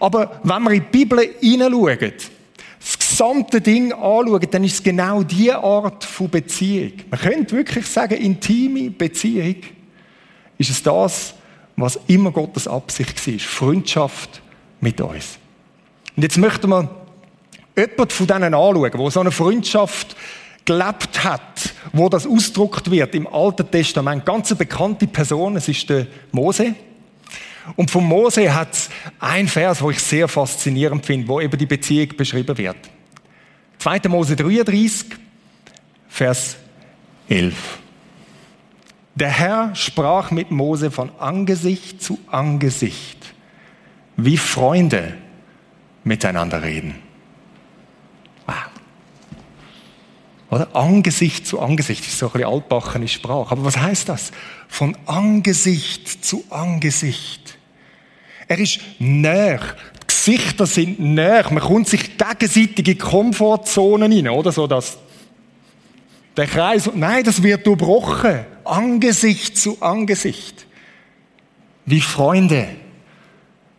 Aber 0.00 0.40
wenn 0.42 0.62
wir 0.64 0.72
in 0.72 0.82
die 0.82 0.98
Bibel 0.98 1.34
hineinschauen, 1.40 2.12
das 2.78 2.98
gesamte 2.98 3.60
Ding 3.60 3.92
anschauen, 3.92 4.46
dann 4.50 4.64
ist 4.64 4.74
es 4.74 4.82
genau 4.82 5.22
diese 5.22 5.58
Art 5.58 6.04
von 6.04 6.28
Beziehung. 6.28 6.92
Man 7.10 7.20
könnte 7.20 7.56
wirklich 7.56 7.86
sagen, 7.86 8.14
intime 8.14 8.90
Beziehung 8.90 9.56
ist 10.58 10.70
es 10.70 10.82
das, 10.82 11.34
was 11.76 11.98
immer 12.06 12.30
Gottes 12.30 12.66
Absicht 12.66 13.26
war. 13.26 13.38
Freundschaft 13.38 14.42
mit 14.80 15.00
uns. 15.00 15.38
Und 16.16 16.22
jetzt 16.22 16.38
möchten 16.38 16.70
wir 16.70 17.05
jemand 17.76 18.12
von 18.12 18.26
denen 18.26 18.54
anschauen, 18.54 18.92
wo 18.94 19.10
so 19.10 19.20
eine 19.20 19.30
Freundschaft 19.30 20.16
gelebt 20.64 21.22
hat, 21.22 21.74
wo 21.92 22.08
das 22.08 22.26
ausgedruckt 22.26 22.90
wird 22.90 23.14
im 23.14 23.26
Alten 23.26 23.70
Testament. 23.70 24.24
Ganz 24.24 24.50
eine 24.50 24.58
bekannte 24.58 25.06
Person, 25.06 25.56
es 25.56 25.68
ist 25.68 25.88
der 25.88 26.06
Mose. 26.32 26.74
Und 27.76 27.90
von 27.90 28.04
Mose 28.04 28.52
hat 28.54 28.72
es 28.72 28.90
ein 29.18 29.48
Vers, 29.48 29.82
wo 29.82 29.90
ich 29.90 30.00
sehr 30.00 30.28
faszinierend 30.28 31.04
finde, 31.04 31.28
wo 31.28 31.40
eben 31.40 31.56
die 31.58 31.66
Beziehung 31.66 32.08
beschrieben 32.16 32.56
wird. 32.58 32.76
2. 33.78 34.00
Mose 34.08 34.36
33, 34.36 35.06
Vers 36.08 36.56
11. 37.28 37.78
Der 39.14 39.28
Herr 39.30 39.74
sprach 39.74 40.30
mit 40.30 40.50
Mose 40.50 40.90
von 40.90 41.10
Angesicht 41.18 42.02
zu 42.02 42.18
Angesicht, 42.30 43.34
wie 44.16 44.36
Freunde 44.36 45.14
miteinander 46.04 46.62
reden. 46.62 47.05
Oder? 50.50 50.74
Angesicht 50.74 51.46
zu 51.46 51.60
Angesicht 51.60 52.02
das 52.02 52.12
ist 52.12 52.18
so 52.18 52.26
ein 52.26 52.32
bisschen 52.32 52.48
altbachene 52.48 53.08
Sprache. 53.08 53.52
Aber 53.52 53.64
was 53.64 53.76
heißt 53.76 54.08
das? 54.08 54.30
Von 54.68 54.96
Angesicht 55.06 56.24
zu 56.24 56.44
Angesicht. 56.50 57.58
Er 58.48 58.58
ist 58.58 58.80
näher. 58.98 59.60
Die 60.02 60.06
Gesichter 60.06 60.66
sind 60.66 61.00
näher. 61.00 61.46
Man 61.50 61.62
kommt 61.62 61.88
sich 61.88 62.16
gegenseitige 62.16 62.94
Komfortzonen 62.96 64.12
rein, 64.12 64.28
oder? 64.28 64.52
So, 64.52 64.66
dass 64.66 64.98
der 66.36 66.46
Kreis, 66.46 66.90
nein, 66.94 67.24
das 67.24 67.42
wird 67.42 67.66
durchbrochen. 67.66 68.44
Angesicht 68.64 69.56
zu 69.56 69.80
Angesicht. 69.80 70.66
Wie 71.86 72.00
Freunde 72.00 72.68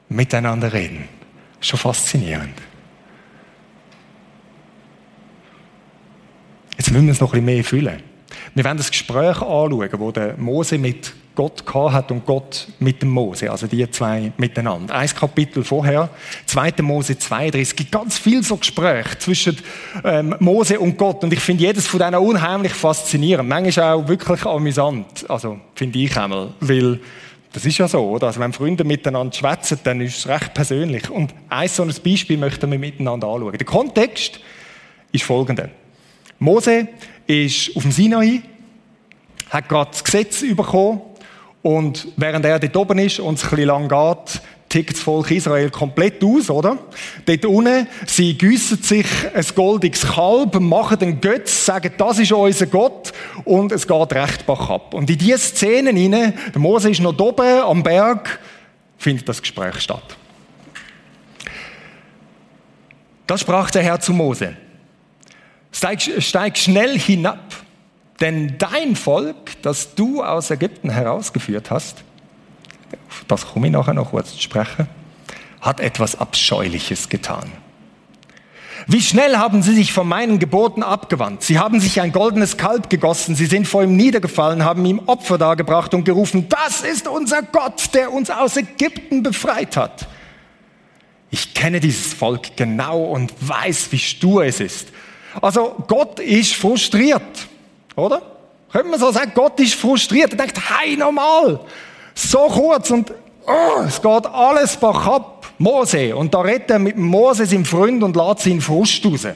miteinander 0.09 0.73
reden. 0.73 1.07
Schon 1.59 1.79
faszinierend. 1.79 2.55
Jetzt 6.77 6.91
müssen 6.91 7.05
wir 7.05 7.13
es 7.13 7.21
noch 7.21 7.33
ein 7.33 7.43
bisschen 7.43 7.45
mehr 7.45 7.63
füllen. 7.63 8.03
Wir 8.53 8.63
werden 8.63 8.77
das 8.77 8.91
Gespräch 8.91 9.41
anschauen, 9.41 9.89
wo 9.97 10.11
der 10.11 10.37
Mose 10.37 10.77
mit 10.77 11.13
Gott 11.37 11.63
hat 11.71 12.11
und 12.11 12.25
Gott 12.25 12.67
mit 12.79 13.03
dem 13.03 13.09
Mose, 13.09 13.51
also 13.51 13.67
die 13.67 13.89
zwei 13.91 14.31
miteinander. 14.37 14.95
Ein 14.95 15.07
Kapitel 15.07 15.63
vorher, 15.63 16.09
2. 16.47 16.73
Mose 16.81 17.17
32. 17.17 17.61
Es 17.61 17.75
gibt 17.75 17.91
ganz 17.91 18.17
viel 18.17 18.41
so 18.41 18.57
Gespräche 18.57 19.19
zwischen 19.19 19.57
ähm, 20.03 20.35
Mose 20.39 20.79
und 20.79 20.97
Gott 20.97 21.23
und 21.23 21.31
ich 21.31 21.39
finde 21.39 21.65
jedes 21.65 21.85
von 21.85 21.99
denen 21.99 22.15
unheimlich 22.15 22.73
faszinierend. 22.73 23.47
Manchmal 23.47 23.93
auch 23.93 24.07
wirklich 24.07 24.43
amüsant, 24.45 25.29
also 25.29 25.59
finde 25.75 25.99
ich 25.99 26.17
einmal, 26.17 26.55
weil 26.59 26.99
das 27.53 27.65
ist 27.65 27.77
ja 27.77 27.87
so, 27.87 27.99
oder? 27.99 28.27
Also 28.27 28.39
wenn 28.39 28.51
Freunde 28.51 28.83
miteinander 28.83 29.33
schwätzen, 29.33 29.79
dann 29.83 30.01
ist 30.01 30.17
es 30.17 30.27
recht 30.27 30.55
persönlich. 30.55 31.07
Und 31.09 31.35
ein 31.49 31.67
so 31.67 31.83
ein 31.83 31.93
Beispiel 32.03 32.37
möchten 32.37 32.71
wir 32.71 32.79
miteinander 32.79 33.27
anschauen. 33.27 33.57
Der 33.57 33.65
Kontext 33.65 34.39
ist 35.11 35.23
folgender. 35.23 35.69
Mose 36.39 36.87
ist 37.25 37.75
auf 37.75 37.83
dem 37.83 37.91
Sinai, 37.91 38.41
hat 39.49 39.67
gerade 39.67 39.91
das 39.91 40.03
Gesetz 40.03 40.41
bekommen 40.41 41.01
und 41.61 42.07
während 42.15 42.45
er 42.45 42.59
dort 42.59 42.77
oben 42.77 42.99
ist 42.99 43.19
und 43.19 43.35
es 43.35 43.43
ein 43.43 43.49
bisschen 43.49 43.65
lang 43.65 43.89
geht, 43.89 44.41
tickt 44.69 44.93
das 44.93 44.99
Volk 44.99 45.31
Israel 45.31 45.69
komplett 45.69 46.23
aus, 46.23 46.49
oder? 46.49 46.77
Dort 47.25 47.45
unten, 47.45 47.87
sie 48.05 48.37
gießen 48.37 48.81
sich 48.83 49.07
ein 49.33 49.45
goldiges 49.55 50.05
Kalb, 50.05 50.59
machen 50.59 50.99
den 50.99 51.21
Götz, 51.21 51.65
sagen, 51.65 51.91
das 51.97 52.19
ist 52.19 52.31
unser 52.31 52.67
Gott 52.67 53.13
und 53.45 53.71
es 53.71 53.87
geht 53.87 54.13
recht 54.13 54.45
bach 54.45 54.69
ab. 54.69 54.93
Und 54.93 55.09
in 55.09 55.17
diese 55.17 55.37
Szenen 55.39 55.95
hinein, 55.95 56.33
der 56.53 56.61
Mose 56.61 56.91
ist 56.91 57.01
noch 57.01 57.17
oben 57.17 57.61
am 57.61 57.81
Berg, 57.81 58.39
findet 58.97 59.27
das 59.27 59.41
Gespräch 59.41 59.79
statt. 59.79 60.17
Das 63.25 63.41
sprach 63.41 63.71
der 63.71 63.83
Herr 63.83 63.99
zu 63.99 64.13
Mose. 64.13 64.55
Steig, 65.71 66.01
steig 66.19 66.57
schnell 66.57 66.97
hinab, 66.97 67.55
denn 68.19 68.57
dein 68.57 68.95
Volk, 68.95 69.61
das 69.61 69.95
du 69.95 70.23
aus 70.23 70.49
Ägypten 70.49 70.89
herausgeführt 70.89 71.71
hast, 71.71 72.03
das 73.27 73.45
komme 73.45 73.67
ich 73.67 73.73
nachher 73.73 73.93
noch 73.93 74.11
kurz 74.11 74.33
zu 74.33 74.41
sprechen, 74.41 74.87
hat 75.61 75.79
etwas 75.79 76.19
Abscheuliches 76.19 77.09
getan. 77.09 77.51
Wie 78.85 79.01
schnell 79.01 79.37
haben 79.37 79.63
sie 79.63 79.73
sich 79.73 79.91
von 79.91 80.07
meinen 80.07 80.39
Geboten 80.39 80.81
abgewandt. 80.83 81.43
Sie 81.43 81.59
haben 81.59 81.79
sich 81.79 81.99
ein 81.99 82.13
goldenes 82.13 82.57
Kalb 82.57 82.89
gegossen, 82.89 83.35
sie 83.35 83.47
sind 83.47 83.67
vor 83.67 83.83
ihm 83.83 83.97
niedergefallen, 83.97 84.63
haben 84.63 84.85
ihm 84.85 85.01
Opfer 85.07 85.37
dargebracht 85.37 85.93
und 85.93 86.05
gerufen, 86.05 86.47
das 86.47 86.81
ist 86.81 87.07
unser 87.07 87.41
Gott, 87.41 87.93
der 87.93 88.13
uns 88.13 88.29
aus 88.29 88.55
Ägypten 88.55 89.23
befreit 89.23 89.75
hat. 89.75 90.07
Ich 91.31 91.53
kenne 91.53 91.79
dieses 91.81 92.13
Volk 92.13 92.55
genau 92.55 93.03
und 93.03 93.33
weiß, 93.41 93.91
wie 93.91 93.99
stur 93.99 94.45
es 94.45 94.61
ist. 94.61 94.87
Also 95.41 95.75
Gott 95.87 96.19
ist 96.19 96.55
frustriert, 96.55 97.47
oder? 97.95 98.21
Könnte 98.71 98.89
man 98.89 98.99
so 98.99 99.11
sagen, 99.11 99.31
Gott 99.33 99.59
ist 99.59 99.75
frustriert. 99.75 100.31
Er 100.31 100.37
denkt, 100.37 100.59
hey, 100.69 100.97
normal, 100.97 101.59
so 102.13 102.47
kurz 102.47 102.91
und 102.91 103.11
oh, 103.45 103.81
es 103.85 104.01
geht 104.01 104.25
alles 104.25 104.75
bach 104.77 105.07
ab. 105.07 105.33
Mose. 105.59 106.15
Und 106.15 106.33
da 106.33 106.41
redet 106.41 106.69
er 106.69 106.79
mit 106.79 106.97
Mose, 106.97 107.45
seinem 107.45 107.65
Freund, 107.65 108.03
und 108.03 108.15
lässt 108.15 108.41
seinen 108.41 108.61
Frust 108.61 109.03
raus. 109.05 109.27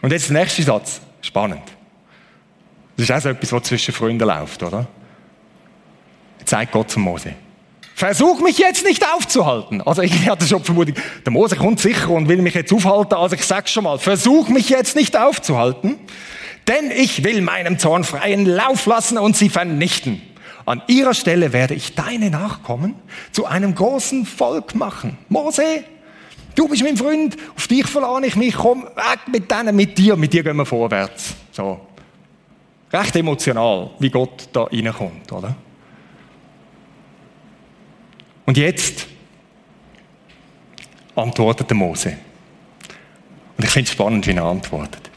Und 0.00 0.12
jetzt 0.12 0.30
der 0.30 0.40
nächste 0.40 0.62
Satz. 0.62 1.00
Spannend. 1.20 1.62
Das 2.96 3.04
ist 3.04 3.12
auch 3.12 3.20
so 3.20 3.28
etwas, 3.28 3.52
was 3.52 3.62
zwischen 3.64 3.92
Freunden 3.92 4.26
läuft, 4.26 4.62
oder? 4.62 4.86
Jetzt 6.38 6.50
sagt 6.50 6.72
Gott 6.72 6.90
zu 6.90 6.98
Mose. 6.98 7.34
Versuch 7.98 8.40
mich 8.40 8.58
jetzt 8.58 8.84
nicht 8.84 9.04
aufzuhalten. 9.12 9.82
Also 9.82 10.02
ich 10.02 10.28
hatte 10.28 10.46
schon 10.46 10.62
vermutet, 10.62 10.98
der 11.26 11.32
Mose 11.32 11.56
kommt 11.56 11.80
sicher 11.80 12.10
und 12.10 12.28
will 12.28 12.40
mich 12.40 12.54
jetzt 12.54 12.72
aufhalten. 12.72 13.14
Also 13.14 13.34
ich 13.34 13.44
sag's 13.44 13.72
schon 13.72 13.82
mal, 13.82 13.98
versuch 13.98 14.48
mich 14.50 14.68
jetzt 14.68 14.94
nicht 14.94 15.16
aufzuhalten, 15.16 15.98
denn 16.68 16.92
ich 16.92 17.24
will 17.24 17.42
meinem 17.42 17.76
Zorn 17.80 18.04
freien 18.04 18.46
Lauf 18.46 18.86
lassen 18.86 19.18
und 19.18 19.36
sie 19.36 19.48
vernichten. 19.48 20.22
An 20.64 20.80
ihrer 20.86 21.12
Stelle 21.12 21.52
werde 21.52 21.74
ich 21.74 21.96
deine 21.96 22.30
Nachkommen 22.30 22.94
zu 23.32 23.46
einem 23.46 23.74
großen 23.74 24.26
Volk 24.26 24.76
machen. 24.76 25.18
Mose, 25.28 25.82
du 26.54 26.68
bist 26.68 26.84
mein 26.84 26.96
Freund, 26.96 27.36
auf 27.56 27.66
dich 27.66 27.88
verlade 27.88 28.28
ich 28.28 28.36
mich, 28.36 28.54
komm 28.54 28.84
weg 28.84 29.26
mit 29.26 29.50
denen, 29.50 29.74
mit 29.74 29.98
dir, 29.98 30.14
mit 30.14 30.32
dir 30.32 30.44
gehen 30.44 30.56
wir 30.56 30.66
vorwärts. 30.66 31.34
So. 31.50 31.80
Recht 32.92 33.16
emotional, 33.16 33.90
wie 33.98 34.08
Gott 34.08 34.50
da 34.52 34.68
reinkommt, 34.70 35.32
oder? 35.32 35.56
Und 38.48 38.56
jetzt 38.56 39.06
antwortet 41.14 41.70
Mose. 41.74 42.16
Und 43.58 43.64
ich 43.64 43.68
finde 43.68 43.88
es 43.88 43.92
spannend, 43.92 44.26
wie 44.26 44.30
er 44.30 44.44
antwortet. 44.44 45.10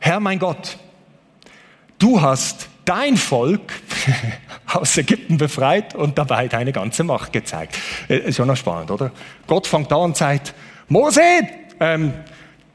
Herr 0.00 0.18
mein 0.18 0.40
Gott, 0.40 0.76
du 2.00 2.20
hast 2.20 2.68
dein 2.84 3.16
Volk 3.16 3.72
aus 4.66 4.98
Ägypten 4.98 5.36
befreit 5.36 5.94
und 5.94 6.18
dabei 6.18 6.48
deine 6.48 6.72
ganze 6.72 7.04
Macht 7.04 7.32
gezeigt. 7.32 7.78
Äh, 8.08 8.26
ist 8.26 8.38
schon 8.38 8.48
noch 8.48 8.56
spannend, 8.56 8.90
oder? 8.90 9.12
Gott 9.46 9.68
fängt 9.68 9.92
an 9.92 10.00
und 10.00 10.16
sagt, 10.16 10.54
Mose, 10.88 11.22
ähm, 11.78 12.12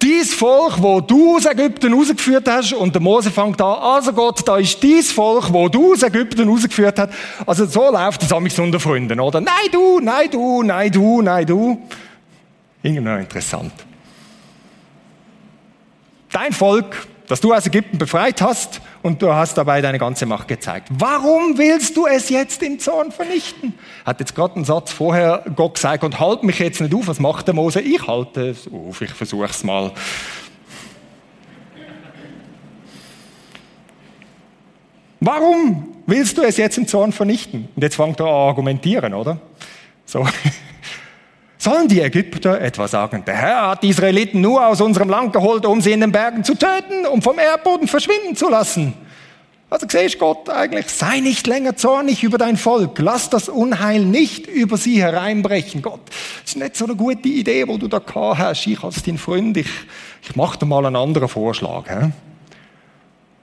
dies 0.03 0.33
Volk, 0.33 0.81
wo 0.81 0.99
du 0.99 1.37
aus 1.37 1.45
Ägypten 1.45 1.93
rausgeführt 1.93 2.47
hast, 2.47 2.73
und 2.73 2.93
der 2.93 3.01
Mose 3.01 3.31
fängt 3.31 3.61
an, 3.61 3.79
also 3.79 4.11
Gott, 4.11 4.45
da 4.45 4.57
ist 4.57 4.83
dies 4.83 5.11
Volk, 5.11 5.51
wo 5.51 5.69
du 5.69 5.93
aus 5.93 6.03
Ägypten 6.03 6.47
rausgeführt 6.47 6.99
hast. 6.99 7.13
Also 7.45 7.65
so 7.65 7.89
läuft 7.89 8.31
an 8.31 8.43
mich 8.43 8.59
unter 8.59 8.79
Freunden, 8.79 9.19
oder? 9.19 9.39
Nein, 9.39 9.53
du, 9.71 9.99
nein, 10.01 10.29
du, 10.29 10.61
nein, 10.63 10.91
du, 10.91 11.21
nein, 11.21 11.45
du. 11.45 11.81
Irgendwie 12.81 13.01
noch 13.01 13.17
interessant. 13.17 13.71
Dein 16.31 16.51
Volk, 16.51 17.07
das 17.27 17.41
du 17.41 17.53
aus 17.53 17.67
Ägypten 17.67 17.97
befreit 17.97 18.41
hast 18.41 18.81
und 19.01 19.21
du 19.21 19.33
hast 19.33 19.57
dabei 19.57 19.81
deine 19.81 19.99
ganze 19.99 20.25
Macht 20.25 20.47
gezeigt. 20.47 20.87
Warum 20.91 21.57
willst 21.57 21.95
du 21.97 22.05
es 22.05 22.29
jetzt 22.29 22.61
im 22.63 22.79
Zorn 22.79 23.11
vernichten? 23.11 23.73
Hat 24.05 24.19
jetzt 24.19 24.35
gerade 24.35 24.55
einen 24.55 24.65
Satz 24.65 24.91
vorher 24.91 25.43
Gott 25.55 25.75
gesagt 25.75 26.03
und 26.03 26.19
halt 26.19 26.43
mich 26.43 26.59
jetzt 26.59 26.81
nicht 26.81 26.93
auf. 26.93 27.07
Was 27.07 27.19
macht 27.19 27.47
der 27.47 27.55
Mose? 27.55 27.81
Ich 27.81 28.05
halte 28.07 28.49
es 28.49 28.67
auf, 28.71 29.01
ich 29.01 29.11
versuche 29.11 29.45
es 29.45 29.63
mal. 29.63 29.91
Warum 35.19 35.95
willst 36.05 36.37
du 36.37 36.41
es 36.41 36.57
jetzt 36.57 36.77
im 36.77 36.85
Zorn 36.85 37.13
vernichten? 37.13 37.69
Und 37.75 37.81
jetzt 37.81 37.95
fängt 37.95 38.19
er 38.19 38.25
an 38.25 38.33
argumentieren, 38.49 39.13
oder? 39.13 39.39
So. 40.05 40.27
Sollen 41.63 41.87
die 41.87 42.01
Ägypter 42.01 42.59
etwa 42.59 42.89
sagen, 42.89 43.23
der 43.25 43.35
Herr 43.35 43.69
hat 43.69 43.83
die 43.83 43.87
Israeliten 43.87 44.41
nur 44.41 44.67
aus 44.67 44.81
unserem 44.81 45.07
Land 45.07 45.31
geholt, 45.31 45.65
um 45.65 45.79
sie 45.79 45.93
in 45.93 46.01
den 46.01 46.11
Bergen 46.11 46.43
zu 46.43 46.55
töten, 46.55 47.05
um 47.05 47.21
vom 47.21 47.39
Erdboden 47.39 47.87
verschwinden 47.87 48.35
zu 48.35 48.49
lassen? 48.49 48.93
Also 49.69 49.87
siehst 49.89 50.19
Gott 50.19 50.49
eigentlich, 50.49 50.89
sei 50.89 51.21
nicht 51.21 51.47
länger 51.47 51.77
zornig 51.77 52.21
über 52.21 52.37
dein 52.37 52.57
Volk, 52.57 52.99
lass 52.99 53.29
das 53.29 53.47
Unheil 53.47 54.03
nicht 54.03 54.45
über 54.47 54.75
sie 54.75 55.01
hereinbrechen. 55.01 55.81
Gott, 55.81 56.01
das 56.41 56.51
ist 56.51 56.57
nicht 56.57 56.75
so 56.75 56.83
eine 56.83 56.97
gute 56.97 57.29
Idee, 57.29 57.65
wo 57.65 57.77
du 57.77 57.87
da 57.87 57.99
gehabt 57.99 58.39
hast. 58.39 58.67
Ich 58.67 58.83
als 58.83 59.01
dein 59.01 59.17
Freund, 59.17 59.55
ich, 59.55 59.69
ich 60.21 60.35
mach 60.35 60.57
dir 60.57 60.65
mal 60.65 60.85
einen 60.85 60.97
anderen 60.97 61.29
Vorschlag. 61.29 61.87
He? 61.87 62.11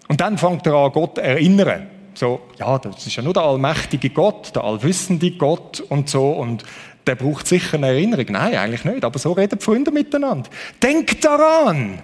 Und 0.09 0.21
dann 0.21 0.37
fängt 0.37 0.67
er 0.67 0.75
an, 0.75 0.93
Gott 0.93 1.17
erinnern. 1.17 1.87
So, 2.15 2.43
ja, 2.59 2.79
das 2.79 3.07
ist 3.07 3.17
ja 3.17 3.23
nur 3.23 3.33
der 3.33 3.45
allmächtige 3.45 4.11
Gott, 4.11 4.55
der 4.55 4.65
allwissende 4.65 5.31
Gott 5.31 5.81
und 5.89 6.11
so. 6.11 6.29
Und 6.29 6.65
der 7.07 7.15
braucht 7.15 7.47
sicher 7.47 7.77
eine 7.77 7.89
Erinnerung. 7.89 8.27
Nein, 8.31 8.55
eigentlich 8.57 8.85
nicht, 8.85 9.05
aber 9.05 9.19
so 9.19 9.33
reden 9.33 9.59
die 9.59 9.65
Freunde 9.65 9.91
miteinander. 9.91 10.49
Denk 10.83 11.21
daran! 11.21 11.99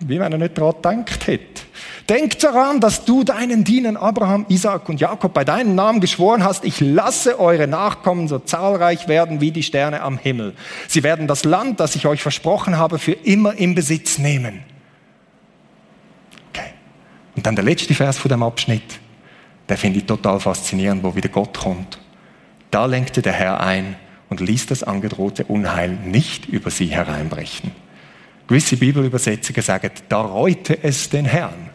Wie 0.00 0.18
wenn 0.18 0.32
er 0.32 0.38
nicht 0.38 0.58
daran 0.58 1.04
gedacht 1.04 1.26
hätte. 1.28 1.62
Denk 2.08 2.38
daran, 2.40 2.80
dass 2.80 3.04
du 3.04 3.22
deinen 3.22 3.62
Dienern 3.62 3.96
Abraham, 3.96 4.44
Isaac 4.48 4.88
und 4.88 5.00
Jakob 5.00 5.32
bei 5.32 5.44
deinem 5.44 5.76
Namen 5.76 6.00
geschworen 6.00 6.42
hast, 6.42 6.64
ich 6.64 6.80
lasse 6.80 7.38
eure 7.38 7.68
Nachkommen 7.68 8.26
so 8.26 8.40
zahlreich 8.40 9.06
werden 9.06 9.40
wie 9.40 9.52
die 9.52 9.62
Sterne 9.62 10.00
am 10.02 10.18
Himmel. 10.18 10.54
Sie 10.88 11.04
werden 11.04 11.28
das 11.28 11.44
Land, 11.44 11.78
das 11.78 11.94
ich 11.94 12.06
euch 12.06 12.22
versprochen 12.22 12.76
habe, 12.76 12.98
für 12.98 13.12
immer 13.12 13.54
in 13.54 13.76
Besitz 13.76 14.18
nehmen. 14.18 14.64
Okay. 16.50 16.72
Und 17.36 17.46
dann 17.46 17.54
der 17.54 17.64
letzte 17.64 17.94
Vers 17.94 18.18
von 18.18 18.28
dem 18.28 18.42
Abschnitt, 18.42 18.98
der 19.68 19.76
finde 19.76 20.00
ich 20.00 20.06
total 20.06 20.40
faszinierend, 20.40 21.04
wo 21.04 21.14
wieder 21.14 21.28
Gott 21.28 21.56
kommt 21.56 22.01
da 22.72 22.86
lenkte 22.86 23.22
der 23.22 23.34
Herr 23.34 23.60
ein 23.60 23.96
und 24.30 24.40
ließ 24.40 24.66
das 24.66 24.82
angedrohte 24.82 25.44
Unheil 25.44 25.90
nicht 25.90 26.46
über 26.46 26.70
sie 26.70 26.86
hereinbrechen. 26.86 27.70
Gewisse 28.48 28.76
Bibelübersetzungen 28.78 29.62
sagen, 29.62 29.90
da 30.08 30.22
reute 30.22 30.82
es 30.82 31.08
den 31.10 31.26
Herrn. 31.26 31.70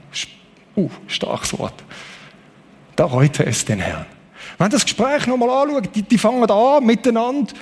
Uh, 0.76 0.90
starkes 1.08 1.58
Wort. 1.58 1.84
Da 2.96 3.06
reute 3.06 3.46
es 3.46 3.64
den 3.64 3.80
Herrn. 3.80 4.06
Wenn 4.58 4.72
das 4.72 4.84
Gespräch 4.84 5.28
nochmal 5.28 5.50
anschaut, 5.50 5.90
die, 5.96 6.02
die 6.02 6.18
fangen 6.18 6.50
an 6.50 6.84
miteinander. 6.84 7.54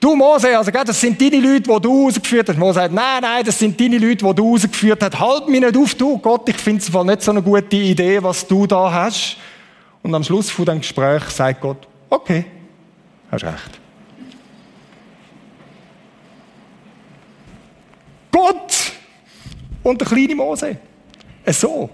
Du 0.00 0.16
Mose, 0.16 0.56
also 0.56 0.70
das 0.70 1.00
sind 1.00 1.20
deine 1.20 1.38
Leute, 1.38 1.70
die 1.70 1.80
du 1.80 2.06
rausgeführt 2.06 2.48
hast. 2.48 2.58
Mose 2.58 2.74
sagt, 2.74 2.94
nein, 2.94 3.22
nein, 3.22 3.44
das 3.44 3.58
sind 3.58 3.78
deine 3.78 3.98
Leute, 3.98 4.24
die 4.24 4.34
du 4.34 4.52
rausgeführt 4.52 5.02
hast. 5.02 5.20
Halt 5.20 5.48
mich 5.48 5.60
nicht 5.60 5.76
auf, 5.76 5.94
du 5.94 6.18
Gott, 6.18 6.48
ich 6.48 6.56
finde 6.56 6.82
es 6.82 6.92
nicht 6.92 7.22
so 7.22 7.30
eine 7.30 7.42
gute 7.42 7.76
Idee, 7.76 8.20
was 8.20 8.46
du 8.46 8.66
da 8.66 8.90
hast. 8.90 9.36
Und 10.02 10.14
am 10.14 10.24
Schluss 10.24 10.50
von 10.50 10.64
dem 10.64 10.80
Gespräch 10.80 11.22
sagt 11.24 11.60
Gott, 11.60 11.86
okay, 12.08 12.46
Hast 13.30 13.44
recht. 13.44 13.80
Gott 18.30 18.92
und 19.82 20.00
der 20.00 20.08
kleine 20.08 20.34
Mose. 20.34 20.76
So, 21.46 21.90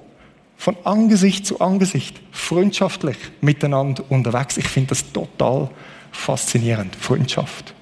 von 0.57 0.77
Angesicht 0.85 1.47
zu 1.47 1.61
Angesicht, 1.61 2.21
freundschaftlich 2.33 3.17
miteinander 3.41 4.05
unterwegs. 4.09 4.57
Ich 4.57 4.69
finde 4.69 4.91
das 4.91 5.13
total 5.13 5.71
faszinierend. 6.11 6.97
Freundschaft. 6.97 7.75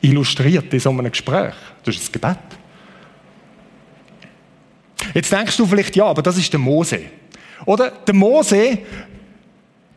Illustriert 0.00 0.72
in 0.72 0.80
so 0.80 0.90
einem 0.90 1.10
Gespräch. 1.10 1.54
Das 1.84 1.96
ist 1.96 2.08
ein 2.08 2.12
Gebet. 2.12 2.38
Jetzt 5.14 5.32
denkst 5.32 5.56
du 5.56 5.66
vielleicht, 5.66 5.96
ja, 5.96 6.06
aber 6.06 6.22
das 6.22 6.38
ist 6.38 6.52
der 6.52 6.60
Mose. 6.60 7.00
Oder 7.64 7.90
der 7.90 8.14
Mose, 8.14 8.78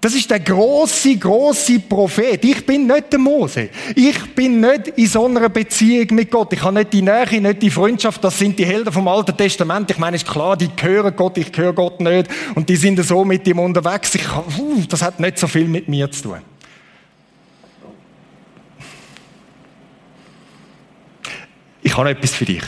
das 0.02 0.16
ist 0.16 0.32
der 0.32 0.40
große, 0.40 1.18
große 1.18 1.80
Prophet. 1.80 2.44
Ich 2.46 2.66
bin 2.66 2.88
nicht 2.88 3.12
der 3.12 3.20
Mose. 3.20 3.70
Ich 3.96 4.34
bin 4.34 4.62
nicht 4.62 4.88
in 4.96 5.08
so 5.08 5.26
einer 5.26 5.50
Beziehung 5.50 6.16
mit 6.16 6.32
Gott. 6.32 6.54
Ich 6.54 6.64
habe 6.64 6.76
nicht 6.76 6.94
die 6.94 7.02
Nähe, 7.02 7.42
nicht 7.42 7.62
die 7.62 7.70
Freundschaft. 7.70 8.24
Das 8.24 8.40
sind 8.40 8.58
die 8.58 8.66
Helden 8.66 8.94
vom 8.94 9.10
Alten 9.10 9.36
Testament. 9.36 9.92
Ich 9.92 9.98
meine, 9.98 10.16
ist 10.16 10.26
klar, 10.26 10.56
die 10.56 10.74
gehören 10.74 11.14
Gott, 11.14 11.38
ich 11.38 11.52
gehöre 11.52 11.74
Gott 11.74 12.00
nicht. 12.00 12.30
Und 12.56 12.70
die 12.70 12.78
sind 12.78 13.04
so 13.04 13.26
mit 13.26 13.46
ihm 13.46 13.60
unterwegs. 13.60 14.16
Ich, 14.16 14.24
das 14.88 15.02
hat 15.02 15.20
nicht 15.20 15.38
so 15.38 15.48
viel 15.48 15.66
mit 15.66 15.90
mir 15.90 16.10
zu 16.10 16.24
tun. 16.24 16.40
Ich 21.82 21.98
habe 21.98 22.10
etwas 22.10 22.34
für 22.34 22.46
dich. 22.46 22.64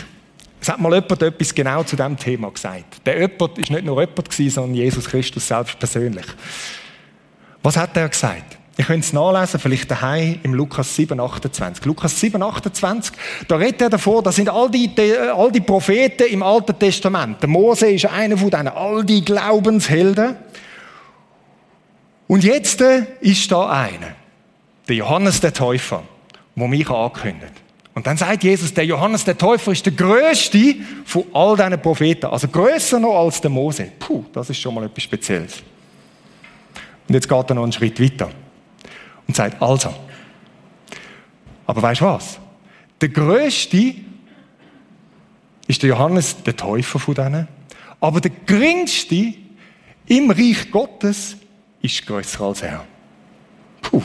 Es 0.60 0.68
hat 0.68 0.82
mal 0.82 0.94
jemand 0.94 1.22
etwas 1.22 1.56
genau 1.56 1.84
zu 1.84 1.96
diesem 1.96 2.18
Thema 2.18 2.52
gesagt. 2.52 3.06
Der 3.06 3.20
jemand 3.22 3.40
war 3.40 3.48
nicht 3.58 3.86
nur 3.86 4.02
jemand, 4.02 4.34
sondern 4.34 4.74
Jesus 4.74 5.06
Christus 5.06 5.48
selbst 5.48 5.80
persönlich. 5.80 6.26
Was 7.64 7.78
hat 7.78 7.96
er 7.96 8.10
gesagt? 8.10 8.58
Ihr 8.78 8.86
könnt 8.86 9.04
es 9.04 9.14
nachlesen, 9.14 9.60
vielleicht 9.60 9.92
daheim 9.92 10.40
im 10.44 10.54
Lukas 10.54 10.96
7, 10.96 11.20
28. 11.20 11.86
Lukas 11.86 12.20
7, 12.20 12.42
28, 12.42 13.14
da 13.48 13.58
redet 13.58 13.82
er 13.82 13.90
davor, 13.90 14.24
das 14.24 14.38
sind 14.38 14.50
all 14.50 14.72
die, 14.72 14.90
all 15.36 15.52
die 15.52 15.60
Propheten 15.60 16.24
im 16.24 16.42
Alten 16.42 16.80
Testament. 16.80 17.42
Der 17.42 17.50
Mose 17.50 17.92
ist 17.92 18.06
einer 18.06 18.38
von 18.38 18.50
denen, 18.50 18.70
all 18.70 19.04
die 19.04 19.24
Glaubenshelden. 19.24 20.36
Und 22.28 22.44
jetzt 22.46 22.82
äh, 22.82 23.04
ist 23.20 23.52
da 23.52 23.70
einer, 23.70 24.16
der 24.88 24.96
Johannes 24.96 25.42
der 25.42 25.54
Täufer, 25.54 26.04
wo 26.56 26.66
mich 26.66 26.90
ankündigt. 26.90 27.54
Und 27.94 28.08
dann 28.08 28.16
sagt 28.16 28.44
Jesus, 28.46 28.74
der 28.74 28.86
Johannes 28.86 29.26
der 29.26 29.38
Täufer 29.38 29.74
ist 29.74 29.86
der 29.86 29.94
größte 29.94 30.76
von 31.04 31.26
all 31.34 31.58
diesen 31.58 31.82
Propheten. 31.82 32.28
Also 32.28 32.48
größer 32.48 33.00
noch 33.00 33.16
als 33.16 33.42
der 33.42 33.52
Mose. 33.52 33.92
Puh, 34.00 34.24
das 34.32 34.50
ist 34.50 34.60
schon 34.60 34.74
mal 34.74 34.86
etwas 34.86 35.04
Spezielles. 35.04 35.62
Und 37.12 37.16
jetzt 37.16 37.28
geht 37.28 37.50
er 37.50 37.56
noch 37.56 37.64
einen 37.64 37.74
Schritt 37.74 38.00
weiter 38.00 38.32
und 39.28 39.36
sagt, 39.36 39.62
also. 39.62 39.94
Aber 41.68 41.82
weißt 41.82 42.00
du 42.00 42.06
was? 42.06 42.40
Der 43.02 43.10
größte 43.10 43.96
ist 45.68 45.84
der 45.84 45.90
Johannes 45.90 46.42
der 46.42 46.56
Täufer 46.56 47.00
von 47.00 47.14
denen. 47.14 47.50
Aber 48.00 48.22
der 48.22 48.32
geringste 48.46 49.34
im 50.06 50.32
Reich 50.32 50.72
Gottes 50.72 51.36
ist 51.82 52.08
größer 52.08 52.46
als 52.46 52.62
er. 52.62 52.86
Puh. 53.82 54.02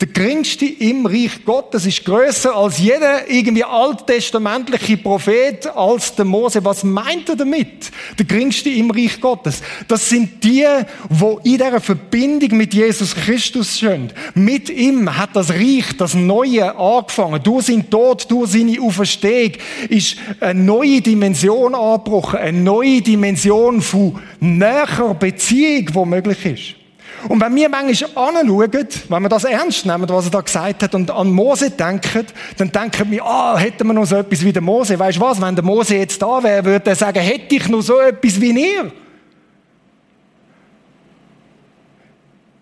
Der 0.00 0.08
geringste 0.08 0.66
im 0.66 1.06
Reich 1.06 1.42
Gottes 1.46 1.86
ist 1.86 2.04
größer 2.04 2.54
als 2.54 2.78
jeder 2.78 3.30
irgendwie 3.30 3.64
alttestamentliche 3.64 4.98
Prophet, 4.98 5.66
als 5.74 6.14
der 6.14 6.26
Mose. 6.26 6.62
Was 6.62 6.84
meint 6.84 7.30
er 7.30 7.36
damit? 7.36 7.90
Der 8.18 8.26
geringste 8.26 8.68
im 8.68 8.90
Reich 8.90 9.18
Gottes. 9.22 9.62
Das 9.88 10.06
sind 10.06 10.44
die, 10.44 10.66
wo 11.08 11.40
in 11.44 11.52
dieser 11.52 11.80
Verbindung 11.80 12.58
mit 12.58 12.74
Jesus 12.74 13.14
Christus 13.14 13.78
sind. 13.78 14.12
Mit 14.34 14.68
ihm 14.68 15.16
hat 15.16 15.34
das 15.34 15.50
Reich, 15.50 15.96
das 15.96 16.12
Neue 16.12 16.76
angefangen. 16.76 17.42
Du 17.42 17.62
sind 17.62 17.90
Tod, 17.90 18.30
du 18.30 18.44
seine 18.44 18.78
Auferstehung, 18.82 19.52
ist 19.88 20.16
eine 20.40 20.62
neue 20.62 21.00
Dimension 21.00 21.74
angebrochen. 21.74 22.38
Eine 22.38 22.60
neue 22.60 23.00
Dimension 23.00 23.80
von 23.80 24.20
näherer 24.40 25.14
Beziehung, 25.14 25.86
die 25.86 26.04
möglich 26.04 26.44
ist. 26.44 26.85
Und 27.28 27.40
wenn 27.40 27.54
wir 27.54 27.68
manchmal 27.68 28.10
anschauen, 28.28 28.88
wenn 29.08 29.22
wir 29.22 29.28
das 29.28 29.44
ernst 29.44 29.86
nehmen, 29.86 30.08
was 30.08 30.26
er 30.26 30.30
da 30.30 30.40
gesagt 30.40 30.82
hat, 30.82 30.94
und 30.94 31.10
an 31.10 31.30
Mose 31.30 31.70
denken, 31.70 32.26
dann 32.56 32.72
denken 32.72 33.10
wir, 33.10 33.24
ah, 33.24 33.56
hätten 33.56 33.86
wir 33.86 33.94
noch 33.94 34.06
so 34.06 34.16
etwas 34.16 34.44
wie 34.44 34.52
der 34.52 34.62
Mose. 34.62 34.98
Weißt 34.98 35.18
du 35.18 35.22
was? 35.22 35.40
Wenn 35.40 35.54
der 35.54 35.64
Mose 35.64 35.96
jetzt 35.96 36.20
da 36.20 36.42
wäre, 36.42 36.64
würde 36.64 36.90
er 36.90 36.96
sagen, 36.96 37.20
hätte 37.20 37.54
ich 37.54 37.68
noch 37.68 37.82
so 37.82 37.98
etwas 37.98 38.40
wie 38.40 38.50
ihr? 38.50 38.92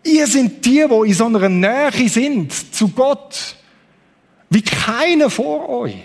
Ihr 0.05 0.27
sind 0.27 0.65
die, 0.65 0.85
wo 0.89 1.05
in 1.05 1.15
so 1.15 1.27
einer 1.27 1.49
Nähe 1.49 2.09
sind 2.09 2.75
zu 2.75 2.89
Gott, 2.89 3.57
wie 4.51 4.63
keiner 4.63 5.31
vor 5.31 5.69
euch. 5.69 5.97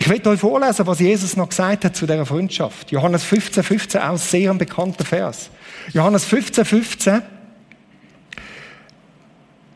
Ich 0.00 0.08
will 0.08 0.26
euch 0.26 0.40
vorlesen, 0.40 0.86
was 0.86 0.98
Jesus 0.98 1.36
noch 1.36 1.50
gesagt 1.50 1.84
hat 1.84 1.94
zu 1.94 2.06
dieser 2.06 2.24
Freundschaft. 2.24 2.90
Johannes 2.90 3.22
15, 3.22 3.62
15, 3.62 4.00
auch 4.00 4.16
sehr 4.16 4.50
ein 4.50 4.56
bekannter 4.56 5.04
Vers. 5.04 5.50
Johannes 5.92 6.24
15, 6.24 6.64
15. 6.64 7.22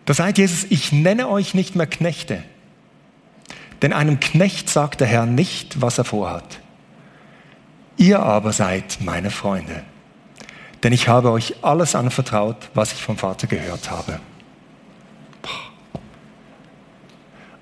Da 0.05 0.15
sagt 0.15 0.39
Jesus, 0.39 0.67
ich 0.69 0.93
nenne 0.93 1.29
euch 1.29 1.55
nicht 1.55 1.77
mehr 1.77 1.87
Knechte, 1.87 2.43
denn 3.83 3.93
einem 3.93 4.21
Knecht 4.21 4.69
sagt 4.69 5.01
der 5.01 5.07
Herr 5.07 5.27
nicht, 5.27 5.81
was 5.81 5.99
er 5.99 6.05
vorhat. 6.05 6.61
Ihr 7.97 8.21
aber 8.21 8.53
seid 8.53 8.99
meine 9.01 9.31
Freunde, 9.31 9.83
denn 10.83 10.93
ich 10.93 11.09
habe 11.09 11.31
euch 11.31 11.55
alles 11.63 11.95
anvertraut, 11.95 12.69
was 12.75 12.93
ich 12.93 13.03
vom 13.03 13.17
Vater 13.17 13.47
gehört 13.47 13.91
habe. 13.91 14.21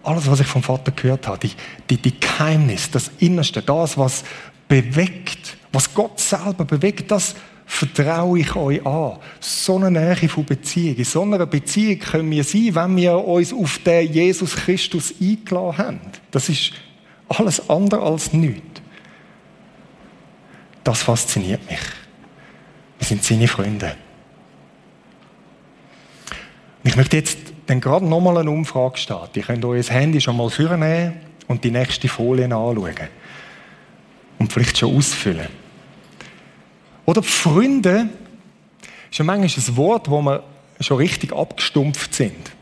Alles, 0.03 0.29
was 0.29 0.41
ich 0.41 0.49
vom 0.49 0.65
Vater 0.65 0.91
gehört 0.91 1.29
habe, 1.29 1.39
die, 1.39 1.53
die, 1.89 1.97
die 1.97 2.19
Geheimnis, 2.19 2.91
das 2.91 3.13
Innerste, 3.19 3.63
das, 3.63 3.97
was 3.97 4.25
bewegt, 4.67 5.57
was 5.71 5.95
Gott 5.95 6.19
selber 6.19 6.65
bewegt, 6.65 7.13
das 7.13 7.37
vertraue 7.73 8.39
ich 8.39 8.55
euch 8.55 8.87
an. 8.87 9.19
So 9.41 9.77
eine 9.77 9.91
Nähe 9.91 10.29
von 10.29 10.45
Beziehung. 10.45 10.95
In 10.97 11.05
so 11.05 11.23
einer 11.23 11.47
Beziehung 11.47 11.99
können 11.99 12.31
wir 12.31 12.45
sein, 12.45 12.75
wenn 12.75 12.97
wir 12.97 13.17
uns 13.17 13.53
auf 13.53 13.79
den 13.79 14.13
Jesus 14.13 14.55
Christus 14.55 15.15
eingeladen 15.21 15.79
haben. 15.79 16.01
Das 16.31 16.51
ist 16.51 16.73
alles 17.29 17.71
andere 17.71 18.03
als 18.03 18.33
nichts. 18.35 18.83
Das 20.85 21.03
fasziniert 21.03 21.69
mich. 21.69 21.81
Wir 22.99 23.07
sind 23.07 23.25
seine 23.25 23.49
Freunde. 23.49 23.97
Ich 26.85 26.97
möchte 26.97 27.17
jetzt 27.17 27.39
dann 27.67 27.81
gerade 27.81 28.05
nochmal 28.05 28.37
eine 28.37 28.51
Umfrage 28.51 28.99
starten. 28.99 29.39
Ihr 29.39 29.45
könnt 29.45 29.65
euer 29.65 29.83
Handy 29.83 30.21
schon 30.21 30.37
mal 30.37 30.51
vornehmen 30.51 31.15
und 31.49 31.65
die 31.65 31.71
nächste 31.71 32.07
Folie 32.07 32.45
anschauen. 32.45 33.09
Und 34.39 34.53
vielleicht 34.53 34.77
schon 34.77 34.95
ausfüllen. 34.95 35.62
Oder 37.05 37.23
Freunde 37.23 38.09
ist 39.11 39.19
ja 39.19 39.25
manchmal 39.25 39.65
ein 39.67 39.77
Wort, 39.77 40.11
wo 40.11 40.23
wir 40.23 40.43
schon 40.81 40.97
richtig 40.97 41.33
abgestumpft 41.33 42.15
sind. 42.15 42.53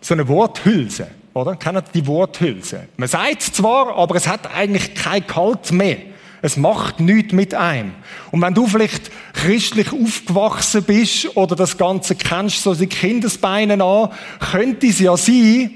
So 0.00 0.14
eine 0.14 0.26
Worthülse, 0.28 1.08
oder? 1.34 1.56
Kennt 1.56 1.84
die 1.94 2.06
Worthülse? 2.06 2.88
Man 2.96 3.08
sagt 3.08 3.42
es 3.42 3.52
zwar, 3.52 3.96
aber 3.96 4.16
es 4.16 4.26
hat 4.26 4.52
eigentlich 4.54 4.94
kein 4.94 5.26
Kalt 5.26 5.72
mehr. 5.72 5.98
Es 6.42 6.56
macht 6.56 7.00
nichts 7.00 7.34
mit 7.34 7.54
einem. 7.54 7.92
Und 8.30 8.40
wenn 8.40 8.54
du 8.54 8.66
vielleicht 8.66 9.10
christlich 9.34 9.92
aufgewachsen 9.92 10.82
bist 10.84 11.36
oder 11.36 11.54
das 11.54 11.76
Ganze 11.76 12.14
kennst, 12.14 12.62
so 12.62 12.72
seit 12.72 12.90
Kindesbeinen 12.90 13.82
an, 13.82 14.10
könnte 14.50 14.86
es 14.86 15.00
ja 15.00 15.16
sein, 15.18 15.70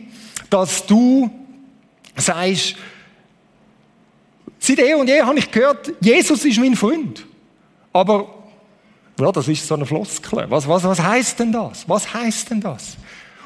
dass 0.49 0.87
du 0.87 1.31
sagst, 2.17 2.77
seit 4.59 4.79
eh 4.79 4.95
und 4.95 5.09
je 5.09 5.21
habe 5.21 5.39
ich 5.39 5.51
gehört, 5.51 5.93
Jesus 6.01 6.45
ist 6.45 6.59
mein 6.59 6.77
Freund. 6.77 7.27
Aber 7.95 8.27
ja, 9.19 9.31
das 9.31 9.47
ist 9.49 9.67
so 9.67 9.75
eine 9.75 9.87
Floskel. 9.87 10.45
Was, 10.49 10.69
was, 10.69 10.83
was 10.83 11.01
heißt 11.01 11.39
denn 11.39 11.53
das? 11.53 11.89
Was 11.89 12.13
heißt 12.13 12.51
denn 12.51 12.61
das? 12.61 12.97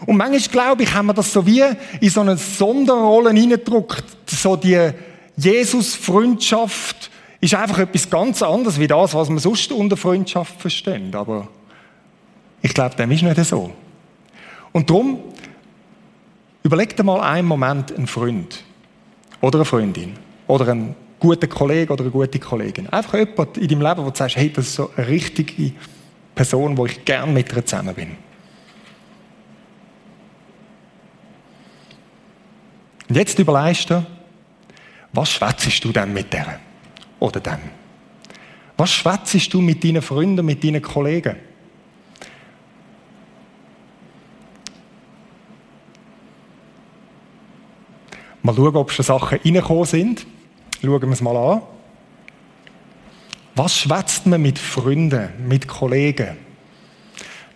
Und 0.06 0.16
manchmal, 0.16 0.40
glaube 0.40 0.82
ich, 0.82 0.94
haben 0.94 1.06
wir 1.06 1.14
das 1.14 1.32
so 1.32 1.46
wie 1.46 1.62
in 2.00 2.08
so 2.08 2.22
eine 2.22 2.36
Sonderrolle 2.36 3.30
hineingedruckt. 3.30 4.04
So 4.26 4.56
die 4.56 4.90
Jesus-Freundschaft 5.36 7.10
ist 7.40 7.54
einfach 7.54 7.78
etwas 7.78 8.08
ganz 8.08 8.42
anderes 8.42 8.80
wie 8.80 8.86
das, 8.86 9.14
was 9.14 9.28
wir 9.28 9.38
sonst 9.38 9.70
unter 9.70 9.96
Freundschaft 9.96 10.60
verstehen. 10.60 11.14
Aber 11.14 11.48
ich 12.62 12.72
glaube, 12.72 12.96
dem 12.96 13.10
ist 13.10 13.22
nicht 13.22 13.44
so. 13.44 13.70
Und 14.72 14.88
darum, 14.88 15.18
überleg 16.62 16.96
dir 16.96 17.04
mal 17.04 17.20
einen 17.20 17.46
Moment 17.46 17.94
einen 17.94 18.06
Freund 18.06 18.64
oder 19.42 19.58
eine 19.58 19.64
Freundin 19.66 20.14
oder 20.46 20.68
einen 20.68 20.94
guter 21.18 21.46
Kollege 21.46 21.92
oder 21.92 22.02
eine 22.02 22.10
gute 22.10 22.38
Kollegin. 22.38 22.88
Einfach 22.88 23.14
jemand 23.14 23.56
in 23.58 23.68
deinem 23.68 23.82
Leben, 23.82 24.04
wo 24.04 24.10
du 24.10 24.16
sagst, 24.16 24.36
hey, 24.36 24.52
das 24.52 24.66
ist 24.66 24.74
so 24.74 24.90
eine 24.96 25.08
richtige 25.08 25.72
Person, 26.34 26.76
wo 26.76 26.86
ich 26.86 27.04
gern 27.04 27.32
mit 27.32 27.52
ihr 27.52 27.64
zusammen 27.64 27.94
bin. 27.94 28.16
Und 33.08 33.16
jetzt 33.16 33.38
überlegst 33.38 33.92
was 35.12 35.30
schwätzt 35.30 35.84
du 35.84 35.90
denn 35.90 36.12
mit 36.12 36.32
der 36.32 36.60
oder 37.18 37.40
dem? 37.40 37.58
Was 38.76 38.90
schwätzt 38.90 39.52
du 39.52 39.60
mit 39.60 39.82
deinen 39.82 40.02
Freunden, 40.02 40.44
mit 40.44 40.62
deinen 40.62 40.82
Kollegen? 40.82 41.36
Mal 48.42 48.54
schauen, 48.54 48.76
ob 48.76 48.92
schon 48.92 49.04
Sachen 49.04 49.38
reingekommen 49.38 49.84
sind. 49.84 50.26
Schauen 50.80 51.02
wir 51.02 51.10
es 51.10 51.20
mal 51.20 51.36
an. 51.36 51.62
Was 53.56 53.80
schwätzt 53.80 54.26
man 54.26 54.40
mit 54.40 54.58
Freunden, 54.58 55.30
mit 55.48 55.66
Kollegen? 55.66 56.36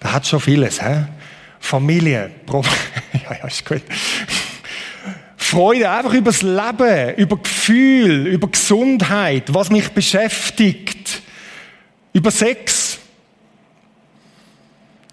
Da 0.01 0.13
hat 0.13 0.27
schon 0.27 0.41
vieles, 0.41 0.83
hä? 0.83 1.05
Familie, 1.61 2.31
Pro 2.45 2.63
ja, 3.13 3.37
ja, 3.39 3.47
ist 3.47 3.65
gut. 3.65 3.83
Freude 5.37 5.89
einfach 5.89 6.13
über 6.13 6.33
das 6.33 6.43
Leben, 6.43 7.15
über 7.17 7.37
Gefühl, 7.37 8.27
über 8.27 8.49
Gesundheit, 8.49 9.55
was 9.55 9.71
mich 9.71 9.91
beschäftigt, 9.91 11.23
über 12.13 12.33
Sex, 12.33 12.72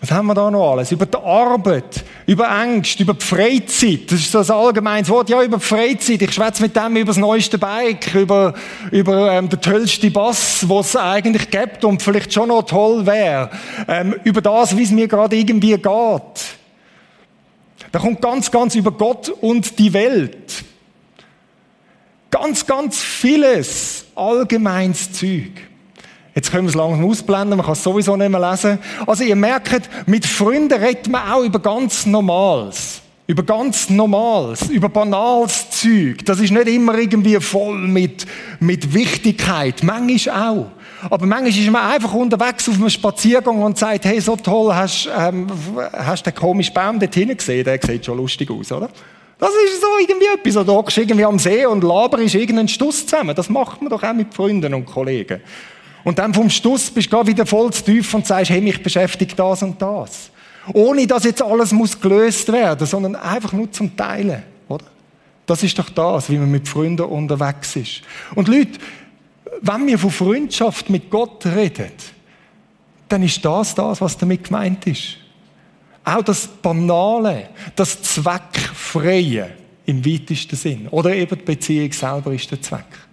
was 0.01 0.11
haben 0.11 0.27
wir 0.27 0.33
da 0.33 0.49
noch 0.49 0.71
alles? 0.71 0.93
Über 0.93 1.05
die 1.05 1.17
Arbeit, 1.17 2.05
über 2.25 2.47
Ängste, 2.61 3.03
über 3.03 3.15
die 3.15 3.25
Freizeit. 3.25 4.09
Das 4.09 4.19
ist 4.19 4.31
so 4.31 4.39
ein 4.39 4.49
allgemeines 4.49 5.09
Wort. 5.09 5.29
Ja, 5.29 5.43
über 5.43 5.57
die 5.57 5.63
Freizeit. 5.63 6.21
Ich 6.21 6.31
schwätze 6.31 6.61
mit 6.63 6.73
dem 6.73 6.95
über 6.95 7.07
das 7.07 7.17
neueste 7.17 7.57
Bike, 7.57 8.15
über, 8.15 8.53
über 8.91 9.33
ähm, 9.33 9.49
den 9.49 9.59
tollsten 9.59 10.13
Bass, 10.13 10.67
was 10.69 10.89
es 10.89 10.95
eigentlich 10.95 11.49
gibt 11.49 11.83
und 11.83 12.01
vielleicht 12.01 12.31
schon 12.31 12.47
noch 12.47 12.63
toll 12.63 13.05
wäre. 13.05 13.49
Ähm, 13.89 14.15
über 14.23 14.41
das, 14.41 14.77
wie 14.77 14.83
es 14.83 14.91
mir 14.91 15.09
gerade 15.09 15.35
irgendwie 15.35 15.71
geht. 15.71 15.83
Da 17.91 17.99
kommt 17.99 18.21
ganz, 18.21 18.49
ganz 18.49 18.75
über 18.75 18.91
Gott 18.91 19.27
und 19.27 19.77
die 19.79 19.91
Welt. 19.91 20.63
Ganz, 22.31 22.65
ganz 22.65 22.99
vieles 23.01 24.05
allgemeines 24.15 25.11
Zeug. 25.11 25.68
Jetzt 26.39 26.51
können 26.51 26.63
wir 26.63 26.69
es 26.69 26.75
langsam 26.75 27.03
ausblenden, 27.03 27.57
man 27.57 27.65
kann 27.65 27.73
es 27.73 27.83
sowieso 27.83 28.15
nicht 28.15 28.29
mehr 28.29 28.39
lesen. 28.39 28.79
Also 29.05 29.25
ihr 29.25 29.35
merkt, 29.35 29.89
mit 30.07 30.25
Freunden 30.25 30.71
redet 30.71 31.09
man 31.09 31.29
auch 31.29 31.43
über 31.43 31.59
ganz 31.59 32.05
Normales. 32.05 33.01
Über 33.27 33.43
ganz 33.43 33.89
Normales, 33.89 34.69
über 34.69 34.87
banales 34.87 35.69
Zeug. 35.69 36.23
Das 36.23 36.39
ist 36.39 36.51
nicht 36.51 36.69
immer 36.69 36.97
irgendwie 36.97 37.37
voll 37.41 37.77
mit, 37.77 38.25
mit 38.61 38.93
Wichtigkeit. 38.93 39.83
Manchmal 39.83 40.49
auch. 40.49 40.67
Aber 41.09 41.25
manchmal 41.25 41.49
ist 41.49 41.69
man 41.69 41.91
einfach 41.91 42.13
unterwegs 42.13 42.69
auf 42.69 42.75
einem 42.75 42.89
Spaziergang 42.89 43.61
und 43.61 43.77
sagt, 43.77 44.05
hey, 44.05 44.21
so 44.21 44.37
toll, 44.37 44.73
hast, 44.73 45.09
ähm, 45.13 45.47
hast 45.91 46.25
du 46.25 46.31
den 46.31 46.39
komischen 46.39 46.73
Baum 46.73 47.01
dort 47.01 47.13
hinten 47.13 47.35
gesehen? 47.35 47.65
Der 47.65 47.81
sieht 47.85 48.05
schon 48.05 48.15
lustig 48.15 48.49
aus, 48.49 48.71
oder? 48.71 48.87
Das 49.37 49.49
ist 49.65 49.81
so 49.81 49.87
irgendwie 49.99 50.27
etwas. 50.33 50.55
Oder 50.55 50.71
hockst 50.71 50.97
irgendwie 50.97 51.25
am 51.25 51.37
See 51.37 51.65
und 51.65 51.83
laberst 51.83 52.33
irgendeinen 52.33 52.69
Stuss 52.69 53.05
zusammen. 53.05 53.35
Das 53.35 53.49
macht 53.49 53.81
man 53.81 53.89
doch 53.89 54.03
auch 54.03 54.13
mit 54.13 54.33
Freunden 54.33 54.73
und 54.73 54.85
Kollegen. 54.85 55.41
Und 56.09 56.17
dann 56.17 56.33
vom 56.33 56.49
Stuss 56.49 56.89
bist 56.89 57.13
du 57.13 57.27
wieder 57.27 57.45
voll 57.45 57.71
zu 57.71 57.83
tief 57.83 58.11
und 58.15 58.25
sagst, 58.25 58.49
hey, 58.49 58.61
mich 58.61 58.81
beschäftigt 58.81 59.37
das 59.37 59.61
und 59.61 59.79
das. 59.79 60.31
Ohne 60.73 61.05
dass 61.05 61.23
jetzt 61.23 61.39
alles 61.39 61.71
muss 61.71 62.01
gelöst 62.01 62.51
werden, 62.51 62.87
sondern 62.87 63.15
einfach 63.15 63.53
nur 63.53 63.71
zum 63.71 63.95
Teilen, 63.95 64.41
oder? 64.67 64.85
Das 65.45 65.61
ist 65.61 65.77
doch 65.77 65.87
das, 65.91 66.31
wie 66.31 66.39
man 66.39 66.49
mit 66.49 66.67
Freunden 66.67 67.05
unterwegs 67.05 67.75
ist. 67.75 68.01
Und 68.33 68.47
Leute, 68.47 68.79
wenn 69.61 69.85
wir 69.85 69.99
von 69.99 70.09
Freundschaft 70.09 70.89
mit 70.89 71.11
Gott 71.11 71.45
reden, 71.45 71.91
dann 73.07 73.21
ist 73.21 73.45
das 73.45 73.75
das, 73.75 74.01
was 74.01 74.17
damit 74.17 74.45
gemeint 74.45 74.87
ist. 74.87 75.17
Auch 76.03 76.23
das 76.23 76.47
Banale, 76.47 77.49
das 77.75 78.01
Zweckfreie 78.01 79.51
im 79.85 80.03
weitesten 80.03 80.55
Sinn. 80.55 80.87
Oder 80.87 81.13
eben 81.13 81.37
die 81.37 81.45
Beziehung 81.45 81.91
selber 81.91 82.33
ist 82.33 82.49
der 82.49 82.59
Zweck. 82.63 83.08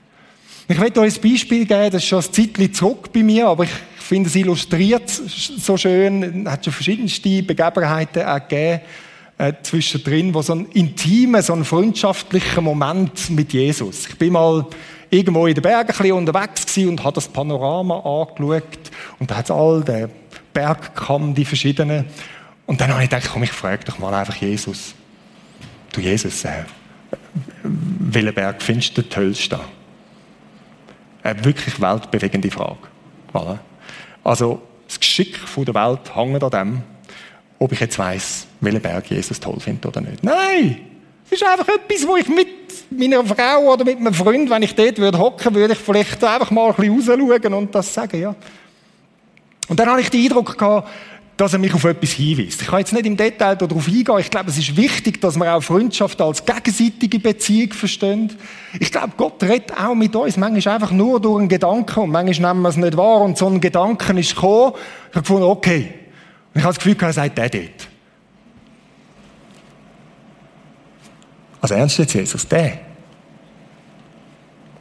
Ich 0.68 0.78
möchte 0.80 1.00
euch 1.00 1.14
ein 1.14 1.30
Beispiel 1.30 1.64
geben, 1.64 1.90
das 1.92 2.02
ist 2.02 2.08
schon 2.08 2.18
ein 2.18 2.32
Zeitchen 2.32 2.74
zurück 2.74 3.12
bei 3.12 3.22
mir, 3.22 3.46
aber 3.46 3.62
ich 3.62 3.70
finde, 4.00 4.28
es 4.28 4.34
illustriert 4.34 5.08
so 5.08 5.76
schön, 5.76 6.44
es 6.44 6.52
hat 6.52 6.64
schon 6.64 6.72
verschiedenste 6.72 7.44
Begebenheiten 7.44 8.24
gegeben, 8.48 8.80
äh, 9.38 9.52
zwischendrin, 9.62 10.34
wo 10.34 10.42
so 10.42 10.54
ein 10.54 10.66
intimer, 10.72 11.40
so 11.42 11.52
ein 11.52 11.64
freundschaftlicher 11.64 12.60
Moment 12.60 13.30
mit 13.30 13.52
Jesus. 13.52 14.08
Ich 14.08 14.18
bin 14.18 14.32
mal 14.32 14.66
irgendwo 15.08 15.46
in 15.46 15.54
den 15.54 15.62
Bergen 15.62 15.88
ein 15.88 15.96
bisschen 15.96 16.12
unterwegs 16.12 16.76
und 16.78 17.04
habe 17.04 17.14
das 17.14 17.28
Panorama 17.28 17.98
angeschaut 18.00 18.90
und 19.20 19.30
da 19.30 19.36
hat 19.36 19.44
es 19.44 19.52
all 19.52 19.84
den 19.84 20.10
Bergkamm, 20.52 21.32
die 21.32 21.44
verschiedenen. 21.44 22.06
Und 22.66 22.80
dann 22.80 22.92
habe 22.92 23.04
ich 23.04 23.08
gedacht, 23.08 23.30
komm, 23.32 23.44
ich 23.44 23.52
frage 23.52 23.84
doch 23.84 24.00
mal 24.00 24.12
einfach 24.12 24.34
Jesus. 24.34 24.94
Du 25.92 26.00
Jesus, 26.00 26.44
äh, 26.44 26.64
welchen 27.62 28.34
Berg 28.34 28.60
findest 28.60 28.98
du 28.98 29.02
den 29.02 29.10
tollsten? 29.10 29.60
Eine 31.26 31.44
wirklich 31.44 31.80
weltbewegende 31.80 32.50
Frage. 32.50 32.78
Also, 34.22 34.62
das 34.86 35.00
Geschick 35.00 35.38
der 35.56 35.74
Welt 35.74 36.14
hängt 36.14 36.44
an 36.44 36.50
dem, 36.50 36.82
ob 37.58 37.72
ich 37.72 37.80
jetzt 37.80 37.98
weiss, 37.98 38.46
welchen 38.60 38.80
Berg 38.80 39.10
Jesus 39.10 39.40
toll 39.40 39.58
findet 39.58 39.86
oder 39.86 40.00
nicht. 40.00 40.22
Nein! 40.22 40.78
Das 41.28 41.40
ist 41.40 41.46
einfach 41.46 41.66
etwas, 41.68 42.06
wo 42.06 42.16
ich 42.16 42.28
mit 42.28 42.46
meiner 42.90 43.24
Frau 43.24 43.72
oder 43.72 43.84
mit 43.84 43.98
meinem 44.00 44.14
Freund, 44.14 44.48
wenn 44.48 44.62
ich 44.62 44.76
dort 44.76 44.98
würde 44.98 45.18
hocken, 45.18 45.52
würde 45.54 45.72
ich 45.72 45.80
vielleicht 45.80 46.22
einfach 46.22 46.52
mal 46.52 46.70
ein 46.70 46.76
bisschen 46.76 47.20
rausschauen 47.20 47.54
und 47.54 47.74
das 47.74 47.92
sagen, 47.92 48.20
ja. 48.20 48.34
Und 49.68 49.80
dann 49.80 49.88
habe 49.88 50.00
ich 50.00 50.10
den 50.10 50.22
Eindruck 50.22 50.56
gehabt, 50.56 50.88
dass 51.36 51.52
er 51.52 51.58
mich 51.58 51.74
auf 51.74 51.84
etwas 51.84 52.12
hinweist. 52.12 52.62
Ich 52.62 52.68
kann 52.68 52.78
jetzt 52.78 52.92
nicht 52.94 53.04
im 53.04 53.16
Detail 53.16 53.56
darauf 53.56 53.86
eingehen. 53.86 54.18
Ich 54.18 54.30
glaube, 54.30 54.48
es 54.48 54.56
ist 54.56 54.74
wichtig, 54.76 55.20
dass 55.20 55.36
wir 55.36 55.54
auch 55.54 55.62
Freundschaft 55.62 56.20
als 56.22 56.44
gegenseitige 56.44 57.18
Beziehung 57.18 57.74
verstehen. 57.74 58.32
Ich 58.80 58.90
glaube, 58.90 59.12
Gott 59.16 59.42
redet 59.42 59.76
auch 59.78 59.94
mit 59.94 60.16
uns. 60.16 60.38
Manchmal 60.38 60.74
einfach 60.76 60.92
nur 60.92 61.20
durch 61.20 61.40
einen 61.40 61.48
Gedanken 61.48 62.00
und 62.00 62.10
manchmal 62.10 62.54
nehmen 62.54 62.62
wir 62.62 62.70
es 62.70 62.76
nicht 62.76 62.96
wahr 62.96 63.20
und 63.20 63.36
so 63.36 63.48
ein 63.48 63.60
Gedanken 63.60 64.16
ist 64.16 64.34
gekommen. 64.34 64.72
Ich 65.10 65.16
habe 65.16 65.22
gefunden, 65.22 65.42
okay. 65.44 65.94
Und 66.54 66.60
ich 66.60 66.62
habe 66.62 66.74
das 66.74 66.82
Gefühl, 66.82 66.96
er 66.98 67.12
sagt 67.12 67.36
der 67.36 67.50
dort. 67.50 67.88
Also 71.60 71.74
ernst 71.74 71.98
jetzt, 71.98 72.14
Jesus, 72.14 72.48
der? 72.48 72.78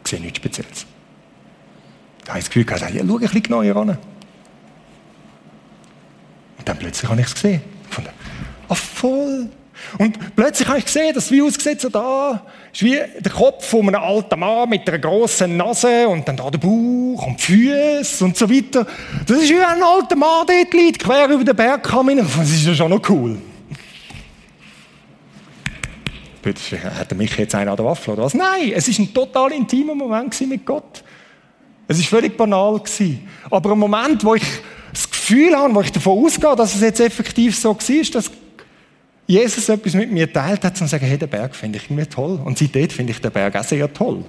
Ich 0.04 0.12
sehe 0.12 0.22
nichts 0.22 0.38
Spezielles. 0.38 0.86
Da 2.24 2.30
habe 2.30 2.40
ich 2.40 2.46
das 2.46 2.54
Gefühl, 2.54 2.72
er 2.72 2.78
sagt, 2.78 2.94
ja, 2.94 3.04
schau 3.06 3.16
ein 3.16 3.20
bisschen 3.20 3.44
genauer 3.44 3.76
an. 3.76 3.98
Und 6.66 6.70
dann 6.70 6.80
plötzlich 6.80 7.12
habe 7.12 7.22
ich 7.22 7.28
es 7.28 7.36
gesehen. 7.36 7.62
Fand, 7.92 8.10
ah, 8.70 8.74
voll. 8.74 9.48
Und 10.00 10.36
plötzlich 10.36 10.68
habe 10.68 10.80
ich 10.80 10.86
gesehen, 10.86 11.14
dass 11.14 11.30
wie 11.30 11.44
aussieht 11.44 11.80
so 11.80 11.90
da, 11.90 12.42
ist 12.74 12.82
wie 12.82 13.00
der 13.20 13.32
Kopf 13.32 13.68
von 13.70 13.88
einem 13.88 14.02
alten 14.02 14.40
Mann 14.40 14.68
mit 14.68 14.90
einer 14.90 14.98
grossen 14.98 15.58
Nase 15.58 16.08
und 16.08 16.28
dann 16.28 16.36
da 16.36 16.50
der 16.50 16.58
Bauch 16.58 17.28
und 17.28 17.38
die 17.38 17.44
Füße 17.44 18.26
und 18.26 18.36
so 18.36 18.50
weiter. 18.50 18.88
Das 19.28 19.38
ist 19.38 19.52
wie 19.52 19.60
ein 19.60 19.84
alter 19.84 20.16
Mann 20.16 20.48
dort 20.48 20.74
liegt, 20.74 21.04
quer 21.04 21.30
über 21.30 21.44
den 21.44 21.56
Berg 21.56 21.84
kam 21.84 22.08
Das 22.08 22.50
ist 22.50 22.66
ja 22.66 22.74
schon 22.74 22.90
noch 22.90 23.08
cool. 23.10 23.38
Hat 26.44 27.12
er 27.12 27.16
mich 27.16 27.38
jetzt 27.38 27.54
einen 27.54 27.70
an 27.70 27.76
der 27.76 27.86
Waffel 27.86 28.16
oder 28.16 28.24
was? 28.24 28.34
Nein, 28.34 28.72
es 28.74 28.88
ist 28.88 28.98
ein 28.98 29.14
total 29.14 29.52
intimer 29.52 29.94
Moment 29.94 30.42
mit 30.50 30.66
Gott. 30.66 31.04
Es 31.88 32.00
ist 32.00 32.08
völlig 32.08 32.36
banal. 32.36 32.82
Aber 33.52 33.72
ein 33.72 33.78
Moment, 33.78 34.26
wo 34.26 34.34
ich 34.34 34.44
Gefühl 35.28 35.56
habe, 35.56 35.74
wo 35.74 35.82
ich 35.82 35.92
davon 35.92 36.24
ausgehe, 36.24 36.56
dass 36.56 36.76
es 36.76 36.82
jetzt 36.82 37.00
effektiv 37.00 37.58
so 37.58 37.76
war, 37.76 38.12
dass 38.12 38.32
Jesus 39.28 39.70
etwas 39.70 39.96
mit 39.96 40.12
mir 40.12 40.32
teilt 40.32 40.64
hat 40.64 40.80
und 40.80 40.88
sagt, 40.88 41.04
hey, 41.04 41.18
den 41.18 41.30
Berg 41.30 41.56
finde 41.56 41.80
ich 41.80 41.86
irgendwie 41.86 42.06
toll. 42.06 42.40
Und 42.46 42.60
seitdem 42.60 42.90
finde 42.90 43.12
ich 43.12 43.20
den 43.20 43.32
Berg 43.32 43.56
auch 43.56 43.64
sehr 43.64 43.92
toll. 43.92 44.24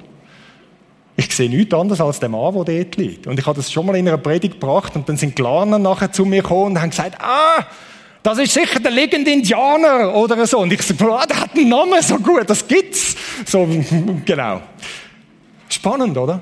Ich 1.17 1.35
sehe 1.35 1.51
nichts 1.51 1.75
anderes 1.75 2.01
als 2.01 2.19
den 2.19 2.31
Mann, 2.31 2.55
der 2.55 2.65
dort 2.65 2.97
liegt. 2.97 3.27
Und 3.27 3.39
ich 3.39 3.47
habe 3.47 3.57
das 3.57 3.71
schon 3.71 3.85
mal 3.85 3.97
in 3.97 4.09
einer 4.09 4.17
Predigt 4.17 4.55
gebracht 4.55 4.97
und 4.97 5.07
dann 5.09 5.19
sind 5.19 5.37
Glaner 5.37 5.79
nachher 5.79 6.13
zu 6.13 6.25
mir 6.25 6.43
gekommen 6.43 6.73
und 6.73 6.81
haben 6.81 6.91
gesagt, 6.91 7.21
ah, 7.21 7.67
das 8.23 8.39
ist 8.39 8.55
sicher 8.55 8.81
der 8.81 8.91
liegende 8.91 9.31
Indianer 9.31 10.15
oder 10.15 10.47
so. 10.47 10.61
Und 10.61 10.73
ich 10.73 10.83
sage, 10.83 11.13
ah, 11.13 11.27
der 11.27 11.41
hat 11.41 11.55
einen 11.55 11.69
Namen 11.69 12.03
so 12.03 12.19
gut, 12.19 12.49
das 12.49 12.67
gibt's. 12.67 13.17
So, 13.45 13.69
genau. 14.25 14.63
Spannend, 15.69 16.17
oder? 16.17 16.41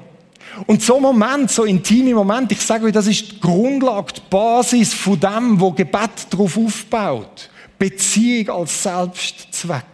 Und 0.66 0.82
so 0.82 1.00
Moment, 1.00 1.50
so 1.50 1.64
intime 1.64 2.14
Moment, 2.14 2.52
ich 2.52 2.60
sage 2.60 2.86
euch, 2.86 2.92
das 2.92 3.06
ist 3.06 3.32
die 3.32 3.40
Grundlage, 3.40 4.14
die 4.14 4.20
Basis 4.30 4.94
von 4.94 5.18
dem, 5.18 5.60
wo 5.60 5.72
Gebet 5.72 6.26
darauf 6.30 6.56
aufbaut. 6.56 7.50
Beziehung 7.78 8.60
als 8.60 8.82
Selbstzweck. 8.82 9.84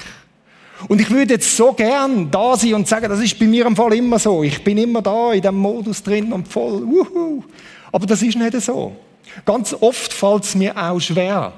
Und 0.88 1.01
ich 1.01 1.11
würde 1.11 1.35
jetzt 1.35 1.57
so 1.57 1.73
gern 1.73 2.31
da 2.31 2.57
sein 2.57 2.75
und 2.75 2.88
sagen, 2.88 3.09
das 3.09 3.20
ist 3.20 3.38
bei 3.38 3.46
mir 3.46 3.66
im 3.66 3.77
Fall 3.77 3.92
immer 3.94 4.18
so. 4.18 4.42
Ich 4.42 4.62
bin 4.64 4.79
immer 4.79 5.03
da 5.03 5.33
in 5.33 5.42
dem 5.42 5.57
Modus 5.57 6.03
drin 6.03 6.33
und 6.33 6.49
voll, 6.49 6.87
wuhu. 6.87 7.42
Aber 7.92 8.07
das 8.07 8.23
ist 8.23 8.37
nicht 8.37 8.61
so. 8.61 8.92
Ganz 9.44 9.75
oft 9.79 10.12
fällt 10.12 10.44
es 10.44 10.55
mir 10.55 10.77
auch 10.77 11.01
schwer. 11.01 11.53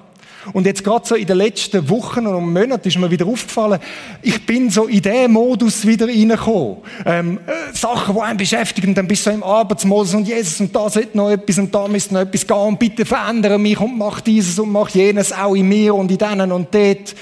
Und 0.52 0.66
jetzt 0.66 0.83
gerade 0.83 1.07
so 1.07 1.14
in 1.14 1.26
den 1.26 1.37
letzten 1.37 1.88
Wochen 1.88 2.26
und 2.26 2.52
Monaten 2.52 2.88
ist 2.88 2.98
mir 2.98 3.11
wieder 3.11 3.26
aufgefallen, 3.26 3.78
ich 4.22 4.44
bin 4.44 4.70
so 4.70 4.87
in 4.87 5.00
den 5.00 5.31
Modus 5.31 5.87
wieder 5.87 6.09
reingekommen. 6.09 6.78
Ähm, 7.07 7.38
äh, 7.46 7.74
Sachen, 7.76 8.14
die 8.14 8.20
einen 8.20 8.37
beschäftigen, 8.37 8.94
dann 8.94 9.07
bist 9.07 9.24
du 9.24 9.31
so 9.31 9.37
im 9.37 9.44
Arbeitsmodus 9.44 10.14
und 10.14 10.26
Jesus 10.26 10.61
und 10.61 10.74
da 10.74 10.90
sollte 10.90 11.16
noch 11.16 11.31
etwas 11.31 11.59
und 11.59 11.72
da 11.72 11.87
müsste 11.87 12.14
noch 12.14 12.22
etwas 12.22 12.46
gehen 12.46 12.57
und 12.57 12.78
bitte 12.78 13.05
verändere 13.05 13.59
mich 13.59 13.78
und 13.78 13.96
mach 13.96 14.20
dieses 14.20 14.59
und 14.59 14.72
mach 14.72 14.88
jenes 14.90 15.33
auch 15.33 15.55
in 15.55 15.68
mir 15.68 15.94
und 15.94 16.11
in 16.11 16.18
denen 16.18 16.50
und 16.50 16.74
dort. 16.74 17.14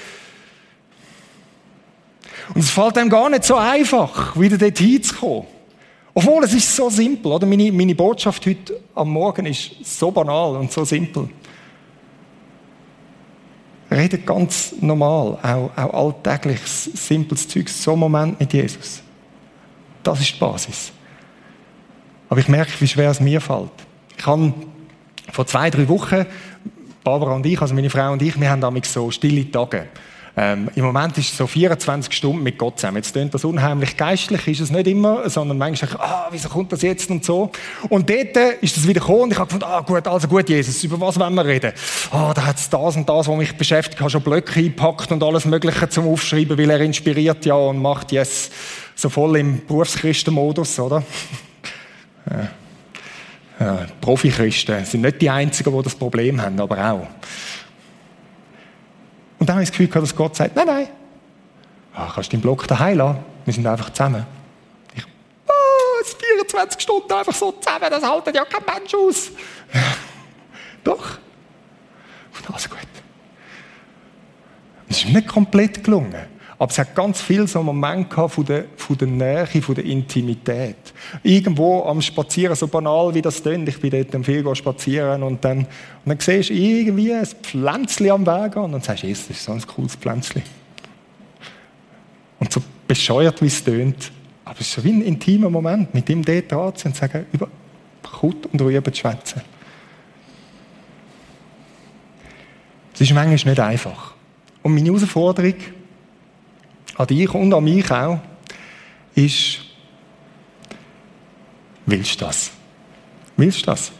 Und 2.54 2.62
es 2.62 2.70
fällt 2.70 2.96
einem 2.96 3.11
gar 3.11 3.28
nicht 3.28 3.44
so 3.44 3.54
einfach, 3.56 4.38
wieder 4.40 4.56
dort 4.56 4.78
hinzukommen. 4.78 5.44
Obwohl, 6.14 6.42
es 6.42 6.54
ist 6.54 6.74
so 6.74 6.90
simpel, 6.90 7.33
oder? 7.33 7.46
Meine, 7.46 7.70
meine 7.70 7.94
Botschaft 7.94 8.44
heute 8.46 8.80
am 8.94 9.11
Morgen 9.11 9.46
ist 9.46 9.70
so 9.85 10.11
banal 10.11 10.56
und 10.56 10.72
so 10.72 10.85
simpel 10.85 11.28
redet 13.90 14.26
ganz 14.26 14.74
normal, 14.81 15.38
auch, 15.42 15.70
auch 15.76 16.07
alltäglich, 16.07 16.61
simples 16.64 17.48
Zeug, 17.48 17.68
so 17.68 17.92
ein 17.92 17.98
Moment 17.98 18.38
mit 18.38 18.53
Jesus. 18.53 19.03
Das 20.03 20.20
ist 20.20 20.35
die 20.35 20.38
Basis. 20.38 20.92
Aber 22.29 22.40
ich 22.40 22.48
merke, 22.48 22.72
wie 22.79 22.88
schwer 22.88 23.11
es 23.11 23.20
mir 23.20 23.40
fällt. 23.40 23.72
Ich 24.16 24.26
habe 24.26 24.55
vor 25.33 25.46
zwei, 25.46 25.70
drei 25.70 25.88
Wochen, 25.88 26.24
Barbara 27.03 27.35
und 27.35 27.46
ich, 27.46 27.61
also 27.61 27.74
meine 27.74 27.90
Frau 27.90 28.12
und 28.12 28.22
ich, 28.22 28.38
wir 28.38 28.50
haben 28.50 28.61
damals 28.61 28.92
so 28.92 29.11
stille 29.11 29.50
Tage. 29.50 29.88
Ähm, 30.36 30.68
Im 30.74 30.84
Moment 30.84 31.18
ist 31.18 31.32
es 31.32 31.36
so 31.36 31.46
24 31.46 32.12
Stunden 32.12 32.42
mit 32.42 32.56
Gott 32.56 32.78
zusammen. 32.78 32.98
Jetzt 32.98 33.12
klingt 33.12 33.34
das 33.34 33.44
unheimlich 33.44 33.96
geistlich, 33.96 34.46
ist 34.46 34.60
es 34.60 34.70
nicht 34.70 34.86
immer, 34.86 35.28
sondern 35.28 35.58
manchmal, 35.58 36.00
ah, 36.00 36.28
wieso 36.30 36.48
kommt 36.48 36.72
das 36.72 36.82
jetzt 36.82 37.10
und 37.10 37.24
so. 37.24 37.50
Und 37.88 38.08
dort 38.08 38.36
äh, 38.36 38.56
ist 38.60 38.76
es 38.76 38.86
wieder 38.86 39.00
gekommen 39.00 39.22
und 39.22 39.32
ich 39.32 39.38
habe 39.38 39.46
gefunden, 39.46 39.66
ah, 39.68 39.80
gut, 39.80 40.06
also 40.06 40.28
gut, 40.28 40.48
Jesus, 40.48 40.82
über 40.84 41.00
was 41.00 41.18
wollen 41.18 41.34
wir 41.34 41.44
reden? 41.44 41.72
Ah, 42.12 42.32
da 42.32 42.46
hat 42.46 42.56
es 42.56 42.70
das 42.70 42.96
und 42.96 43.08
das, 43.08 43.26
was 43.26 43.36
mich 43.36 43.56
beschäftigt, 43.56 43.96
ich 43.96 44.00
habe 44.00 44.10
schon 44.10 44.22
Blöcke 44.22 44.58
eingepackt 44.58 45.10
und 45.10 45.22
alles 45.22 45.44
Mögliche 45.44 45.88
zum 45.88 46.06
Aufschreiben, 46.06 46.56
weil 46.56 46.70
er 46.70 46.80
inspiriert 46.80 47.44
ja 47.44 47.54
und 47.54 47.78
macht 47.78 48.12
yes 48.12 48.50
so 48.94 49.08
voll 49.08 49.36
im 49.38 49.64
Berufschristenmodus, 49.66 50.78
oder? 50.78 51.02
ja. 52.30 52.48
Ja, 53.58 53.86
Profi-Christen 54.00 54.86
sind 54.86 55.02
nicht 55.02 55.20
die 55.20 55.28
Einzigen, 55.28 55.76
die 55.76 55.82
das 55.82 55.94
Problem 55.94 56.40
haben, 56.40 56.58
aber 56.58 56.92
auch. 56.92 57.06
Und 59.40 59.48
dann 59.48 59.57
habe 59.57 59.62
ich 59.64 59.70
das 59.70 59.72
Gefühl 59.72 59.88
gehabt, 59.88 60.05
dass 60.05 60.14
Gott 60.14 60.37
sagt, 60.37 60.55
nein, 60.55 60.66
nein, 60.66 60.88
ah, 61.94 62.11
kannst 62.14 62.31
du 62.31 62.37
den 62.37 62.42
Block 62.42 62.68
daheim 62.68 62.98
lassen, 62.98 63.18
wir 63.46 63.55
sind 63.55 63.66
einfach 63.66 63.90
zusammen. 63.90 64.26
Ich, 64.94 65.03
was, 65.46 66.12
24 66.12 66.81
Stunden 66.81 67.12
einfach 67.12 67.35
so 67.35 67.50
zusammen, 67.53 67.87
das 67.90 68.05
haltet 68.05 68.37
ja 68.37 68.44
kein 68.44 68.62
Mensch 68.64 68.94
aus. 68.94 69.31
Doch. 70.85 71.18
Und 72.38 72.50
alles 72.50 72.68
gut. 72.68 72.79
Es 74.88 74.98
ist 74.98 75.09
nicht 75.09 75.26
komplett 75.26 75.83
gelungen. 75.83 76.26
Aber 76.60 76.70
es 76.70 76.78
hat 76.78 76.94
ganz 76.94 77.22
viel 77.22 77.46
so 77.46 77.62
gehabt 77.62 78.34
von 78.34 78.44
der, 78.44 78.66
von 78.76 78.98
der 78.98 79.08
Nähe, 79.08 79.62
von 79.62 79.74
der 79.74 79.82
Intimität. 79.82 80.92
Irgendwo 81.22 81.84
am 81.84 82.02
Spazieren, 82.02 82.54
so 82.54 82.68
banal 82.68 83.14
wie 83.14 83.22
das 83.22 83.42
klingt, 83.42 83.66
ich 83.70 83.80
bin 83.80 83.90
dort 83.90 84.14
am 84.14 84.22
viel 84.22 84.54
spazieren 84.54 85.22
und 85.22 85.42
dann, 85.42 85.60
und 85.60 85.66
dann 86.04 86.20
siehst 86.20 86.50
du 86.50 86.54
irgendwie 86.54 87.14
ein 87.14 87.24
Pflänzchen 87.24 88.10
am 88.10 88.26
Weg 88.26 88.56
und 88.56 88.72
dann 88.72 88.82
sagst 88.82 89.04
du, 89.04 89.08
das 89.08 89.30
ist 89.30 89.42
so 89.42 89.52
ein 89.52 89.66
cooles 89.66 89.96
Pflänzchen. 89.96 90.42
Und 92.40 92.52
so 92.52 92.60
bescheuert, 92.86 93.40
wie 93.40 93.46
es 93.46 93.64
tönt, 93.64 94.12
aber 94.44 94.60
es 94.60 94.66
ist 94.66 94.72
so 94.74 94.84
wie 94.84 94.92
ein 94.92 95.00
intimer 95.00 95.48
Moment, 95.48 95.94
mit 95.94 96.10
ihm 96.10 96.22
dort 96.22 96.52
dran 96.52 96.76
zu 96.76 96.88
und 96.88 96.94
zu 96.94 97.00
sagen, 97.00 97.24
über 97.32 97.48
Kraut 98.02 98.44
und 98.52 98.60
Rüben 98.60 98.92
zu 98.92 99.00
schwätzen. 99.00 99.40
Es 102.92 103.00
ist 103.00 103.14
manchmal 103.14 103.52
nicht 103.54 103.60
einfach. 103.60 104.12
Und 104.62 104.74
meine 104.74 104.88
Herausforderung 104.88 105.54
an 107.00 107.06
dich 107.06 107.32
und 107.32 107.52
an 107.54 107.64
mich 107.64 107.90
auch 107.90 108.18
ist, 109.14 109.60
willst 111.86 112.20
du 112.20 112.26
das? 112.26 112.50
Willst 113.36 113.62
du 113.62 113.66
das? 113.66 113.90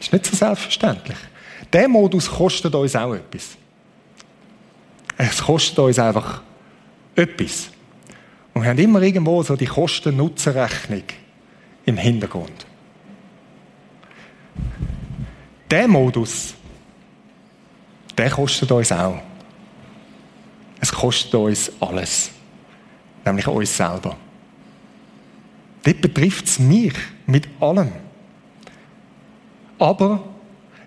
Ist 0.00 0.12
nicht 0.12 0.26
so 0.26 0.36
selbstverständlich. 0.36 1.16
Der 1.72 1.88
Modus 1.88 2.28
kostet 2.28 2.74
uns 2.74 2.96
auch 2.96 3.14
etwas. 3.14 3.56
Es 5.16 5.40
kostet 5.40 5.78
uns 5.78 5.98
einfach 5.98 6.42
etwas. 7.14 7.70
Und 8.52 8.62
wir 8.62 8.70
haben 8.70 8.78
immer 8.78 9.00
irgendwo 9.00 9.42
so 9.44 9.54
die 9.54 9.66
Kosten-Nutzen-Rechnung 9.66 11.04
im 11.86 11.96
Hintergrund. 11.96 12.66
Der 15.70 15.86
Modus, 15.86 16.54
der 18.18 18.30
kostet 18.30 18.70
uns 18.72 18.90
auch. 18.90 19.20
Es 20.84 20.92
kostet 20.92 21.32
uns 21.34 21.72
alles. 21.80 22.30
Nämlich 23.24 23.46
uns 23.46 23.74
selber. 23.74 24.18
Dort 25.82 26.00
betrifft 26.02 26.44
es 26.44 26.58
mich 26.58 26.92
mit 27.24 27.48
allem. 27.58 27.90
Aber 29.78 30.22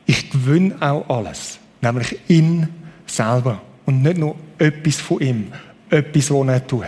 ich 0.06 0.30
gewinne 0.30 0.76
auch 0.80 1.10
alles. 1.10 1.58
Nämlich 1.82 2.16
ihn 2.28 2.70
selber. 3.08 3.60
Und 3.88 4.04
nicht 4.04 4.20
nur 4.20 4.36
etwas 4.60 4.98
von 4.98 5.20
ihm. 5.20 5.52
Etwas, 5.90 6.30
was 6.30 6.48
er 6.48 6.68
tut. 6.68 6.84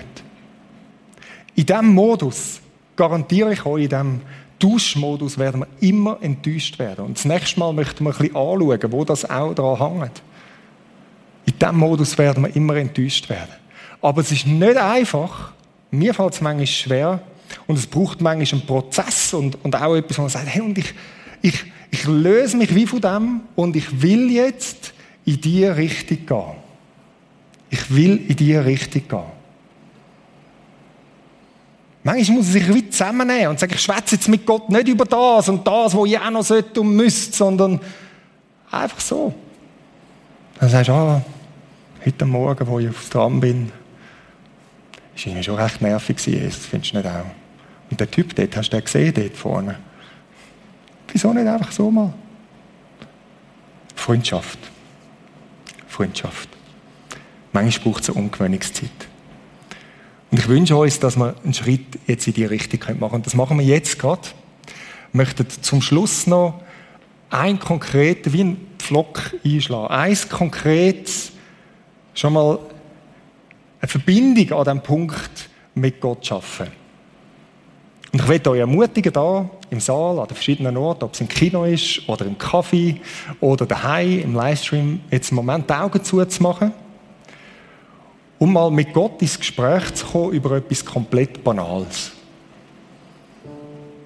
In 1.55 1.65
diesem 1.65 1.87
Modus, 1.87 2.61
garantiere 2.95 3.53
ich 3.53 3.65
euch, 3.65 3.85
in 3.85 3.89
diesem 3.89 4.21
Tauschmodus 4.59 5.39
werden 5.39 5.61
wir 5.61 5.67
immer 5.79 6.19
enttäuscht 6.21 6.77
werden. 6.77 7.05
Und 7.05 7.17
das 7.17 7.25
nächste 7.25 7.59
Mal 7.59 7.73
möchten 7.73 8.03
wir 8.03 8.11
ein 8.11 8.17
bisschen 8.19 8.35
anschauen, 8.35 8.91
wo 8.91 9.03
das 9.03 9.27
auch 9.27 9.55
daran 9.55 10.01
hängt. 10.01 10.21
Diesem 11.61 11.77
Modus 11.77 12.17
werden 12.17 12.43
wir 12.43 12.55
immer 12.55 12.75
enttäuscht 12.75 13.29
werden. 13.29 13.53
Aber 14.01 14.21
es 14.21 14.31
ist 14.31 14.47
nicht 14.47 14.77
einfach. 14.77 15.51
Mir 15.91 16.13
fällt 16.13 16.33
es 16.33 16.41
manchmal 16.41 16.67
schwer. 16.67 17.21
Und 17.67 17.77
es 17.77 17.87
braucht 17.87 18.21
manchmal 18.21 18.59
einen 18.59 18.67
Prozess 18.67 19.33
und, 19.33 19.63
und 19.63 19.75
auch 19.75 19.95
etwas, 19.95 20.17
wo 20.17 20.21
man 20.21 20.29
sagt, 20.29 20.47
hey, 20.47 20.61
und 20.61 20.77
ich, 20.77 20.93
ich, 21.41 21.65
ich 21.91 22.05
löse 22.05 22.57
mich 22.57 22.73
wie 22.73 22.85
von 22.85 23.01
dem 23.01 23.41
und 23.55 23.75
ich 23.75 24.01
will 24.01 24.29
jetzt 24.31 24.93
in 25.25 25.41
die 25.41 25.65
Richtung 25.65 26.25
gehen. 26.25 26.55
Ich 27.69 27.93
will 27.93 28.23
in 28.27 28.35
die 28.35 28.55
Richtung 28.55 29.07
gehen. 29.07 29.39
Manchmal 32.03 32.37
muss 32.37 32.47
er 32.47 32.53
sich 32.53 32.73
wie 32.73 32.89
zusammennehmen 32.89 33.49
und 33.49 33.59
sagen, 33.59 33.73
ich 33.75 33.81
schwätze 33.81 34.15
jetzt 34.15 34.27
mit 34.27 34.45
Gott 34.45 34.69
nicht 34.69 34.87
über 34.87 35.05
das 35.05 35.49
und 35.49 35.67
das, 35.67 35.93
wo 35.93 36.05
ich 36.05 36.17
auch 36.17 36.31
noch 36.31 36.43
sollte 36.43 36.81
und 36.81 36.95
müsste, 36.95 37.35
sondern 37.35 37.79
einfach 38.71 38.99
so. 38.99 39.33
Dann 40.59 40.69
sagst 40.69 40.89
du, 40.89 40.93
ah, 40.93 41.21
heute 42.05 42.25
Morgen, 42.25 42.67
wo 42.67 42.79
ich 42.79 42.89
aufs 42.89 43.09
Tram 43.09 43.39
bin, 43.39 43.71
ist 45.15 45.25
irgendwie 45.25 45.43
schon 45.43 45.55
recht 45.55 45.81
nervig 45.81 46.15
das 46.17 46.25
findest 46.25 46.93
du 46.93 46.97
nicht 46.97 47.07
auch. 47.07 47.25
Und 47.89 47.99
der 47.99 48.09
Typ 48.09 48.35
dort, 48.35 48.55
hast 48.55 48.69
du 48.69 48.77
den 48.77 48.85
gesehen, 48.85 49.13
dort 49.13 49.35
vorne? 49.35 49.79
Wieso 51.11 51.33
nicht 51.33 51.47
einfach 51.47 51.71
so 51.71 51.89
mal? 51.89 52.13
Freundschaft. 53.95 54.59
Freundschaft. 55.87 56.49
Manchmal 57.51 57.83
braucht 57.83 58.03
es 58.03 58.09
eine 58.09 58.19
Ungewöhnungszeit. 58.19 58.89
Und 60.31 60.39
ich 60.39 60.47
wünsche 60.47 60.75
uns, 60.75 60.99
dass 60.99 61.17
wir 61.17 61.35
einen 61.43 61.53
Schritt 61.53 61.99
jetzt 62.05 62.27
in 62.27 62.33
die 62.33 62.45
Richtung 62.45 62.79
machen 62.79 62.99
können. 62.99 63.13
Und 63.13 63.25
das 63.25 63.33
machen 63.33 63.57
wir 63.57 63.65
jetzt 63.65 63.97
gerade. 63.97 64.21
Wir 65.11 65.23
möchten 65.23 65.49
zum 65.49 65.81
Schluss 65.81 66.27
noch 66.27 66.61
ein 67.31 67.59
konkretes, 67.59 68.31
wie 68.31 68.43
ein 68.43 68.57
Pflock 68.77 69.33
einschlagen. 69.43 69.93
Eins 69.93 70.29
konkretes, 70.29 71.31
schon 72.19 72.33
mal 72.33 72.59
eine 73.81 73.87
Verbindung 73.87 74.59
an 74.59 74.63
diesem 74.63 74.81
Punkt 74.81 75.49
mit 75.75 76.01
Gott 76.01 76.25
schaffen. 76.25 76.67
Und 78.11 78.21
ich 78.21 78.27
möchte 78.27 78.49
euch 78.49 78.59
ermutigen, 78.59 79.13
da 79.13 79.49
im 79.69 79.79
Saal, 79.79 80.19
an 80.19 80.27
den 80.27 80.35
verschiedenen 80.35 80.75
Orten, 80.77 81.03
ob 81.03 81.13
es 81.13 81.21
im 81.21 81.27
Kino 81.27 81.63
ist 81.63 82.07
oder 82.09 82.25
im 82.25 82.37
Kaffee 82.37 82.99
oder 83.39 83.65
daheim 83.65 84.21
im 84.21 84.35
Livestream, 84.35 85.01
jetzt 85.11 85.31
einen 85.31 85.37
Moment 85.37 85.69
die 85.69 85.73
Augen 85.73 86.03
zuzumachen 86.03 86.73
um 88.39 88.53
mal 88.53 88.71
mit 88.71 88.93
Gott 88.93 89.21
ins 89.21 89.37
Gespräch 89.37 89.93
zu 89.93 90.05
kommen 90.05 90.31
über 90.31 90.51
etwas 90.53 90.83
komplett 90.83 91.43
Banales. 91.43 92.13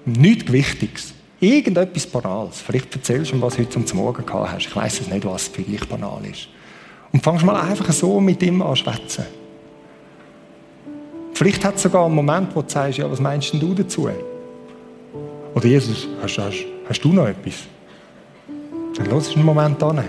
Nichts 0.04 0.52
Wichtiges. 0.52 1.14
Irgendetwas 1.40 2.06
Banales. 2.06 2.60
Vielleicht 2.60 2.94
erzählst 2.94 3.30
du 3.30 3.36
mir, 3.36 3.42
was 3.42 3.54
du 3.54 3.60
heute 3.62 3.84
zum 3.84 3.98
Morgen 3.98 4.26
gehabt 4.26 4.52
hast. 4.52 4.66
Ich 4.66 4.76
weiß 4.76 5.00
es 5.00 5.08
nicht, 5.08 5.24
was 5.24 5.48
für 5.48 5.62
dich 5.62 5.88
banal 5.88 6.20
ist. 6.26 6.48
Und 7.14 7.22
fangst 7.22 7.44
mal 7.44 7.54
einfach 7.60 7.92
so 7.92 8.20
mit 8.20 8.42
ihm 8.42 8.60
an 8.60 8.74
schwätzen. 8.74 9.24
Vielleicht 11.32 11.64
hat 11.64 11.76
es 11.76 11.82
sogar 11.82 12.06
einen 12.06 12.14
Moment, 12.16 12.54
wo 12.56 12.62
du 12.62 12.68
sagst, 12.68 12.98
ja, 12.98 13.08
was 13.08 13.20
meinst 13.20 13.52
denn 13.52 13.60
du 13.60 13.72
dazu? 13.72 14.08
Oder 15.54 15.66
Jesus, 15.66 16.08
hast, 16.20 16.38
hast, 16.38 16.64
hast 16.88 17.04
du 17.04 17.12
noch 17.12 17.28
etwas? 17.28 17.54
Dann 18.96 19.06
lass 19.06 19.32
einen 19.32 19.44
Moment 19.44 19.80
an. 19.84 20.02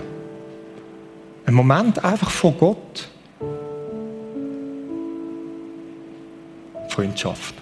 Ein 1.44 1.54
Moment 1.54 2.04
einfach 2.04 2.28
von 2.28 2.58
Gott 2.58 3.08
Freundschaft. 6.88 7.54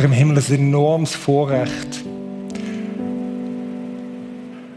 Vater 0.00 0.12
im 0.12 0.16
Himmel, 0.16 0.38
ein 0.38 0.54
enormes 0.54 1.14
Vorrecht, 1.14 2.02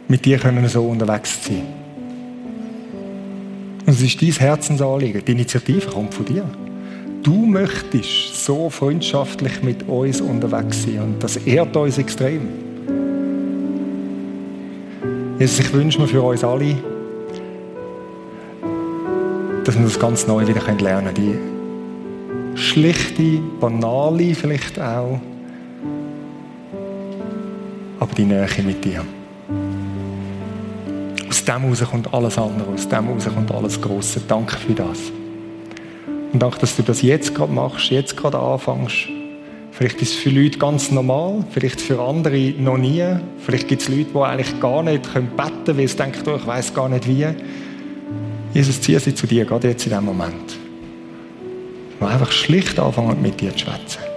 mit 0.10 0.26
dir 0.26 0.38
können 0.38 0.68
so 0.68 0.84
unterwegs 0.84 1.46
sein. 1.46 1.64
Und 3.86 3.94
es 3.94 4.02
ist 4.02 4.22
dein 4.22 4.32
Herzensanliegen. 4.32 5.24
Die 5.24 5.32
Initiative 5.32 5.88
kommt 5.88 6.14
von 6.14 6.26
dir. 6.26 6.44
Du 7.24 7.46
möchtest 7.46 8.44
so 8.44 8.70
freundschaftlich 8.70 9.64
mit 9.64 9.88
uns 9.88 10.20
unterwegs 10.20 10.84
sein 10.84 11.00
und 11.00 11.24
das 11.24 11.38
ehrt 11.38 11.74
uns 11.78 11.98
extrem. 11.98 12.42
Jesus, 15.40 15.60
ich 15.60 15.72
wünsche 15.72 16.02
mir 16.02 16.08
für 16.08 16.22
uns 16.22 16.44
alle, 16.44 16.76
dass 19.64 19.78
wir 19.78 19.86
das 19.86 19.98
ganz 19.98 20.28
neu 20.28 20.46
wieder 20.46 20.62
lernen 20.82 21.14
können 21.14 21.53
schlichte, 22.56 23.40
banale 23.60 24.36
vielleicht 24.36 24.80
auch, 24.80 25.20
aber 28.00 28.16
die 28.16 28.26
Nähe 28.26 28.48
mit 28.66 28.84
dir. 28.84 29.06
Aus 31.30 31.44
dem 31.46 31.62
heraus 31.62 31.84
kommt 31.90 32.14
alles 32.14 32.38
andere, 32.38 32.74
aus 32.74 32.88
dem 32.88 33.06
heraus 33.06 33.26
kommt 33.34 33.52
alles 33.52 33.82
Grosse. 33.82 34.22
Danke 34.28 34.56
für 34.56 34.74
das. 34.74 35.00
Und 36.32 36.42
danke, 36.42 36.60
dass 36.60 36.76
du 36.76 36.84
das 36.84 37.02
jetzt 37.02 37.36
gerade 37.36 37.52
machst, 37.52 37.92
jetzt 37.92 38.18
gerade 38.18 38.40
anfängst, 38.40 39.10
Vielleicht 39.74 40.04
ist 40.04 40.14
es 40.14 40.16
für 40.18 40.30
Leute 40.30 40.60
ganz 40.60 40.92
normal, 40.92 41.44
vielleicht 41.50 41.82
für 41.82 42.00
andere 42.00 42.54
noch 42.60 42.78
nie. 42.78 43.04
Vielleicht 43.40 43.68
gibt 43.68 43.82
es 43.82 43.90
Leute, 43.90 44.06
die 44.14 44.20
eigentlich 44.20 44.60
gar 44.60 44.84
nicht 44.84 45.02
beten 45.12 45.34
können, 45.66 45.78
weil 45.80 45.88
sie 45.88 45.98
denken, 45.98 46.36
ich 46.36 46.48
weiß 46.48 46.74
gar 46.76 46.88
nicht 46.90 47.08
wie. 47.08 47.26
Jesus, 48.54 48.80
ziehe 48.82 49.00
sie 49.00 49.16
zu 49.16 49.26
dir, 49.26 49.46
gerade 49.46 49.70
jetzt 49.70 49.84
in 49.88 49.90
diesem 49.90 50.06
Moment. 50.06 50.53
Wir 52.04 52.10
einfach 52.10 52.34
schlicht 52.34 52.80
anfangen, 52.80 53.22
mit 53.22 53.40
dir 53.40 53.54
zu 53.54 53.60
schwätzen. 53.60 54.13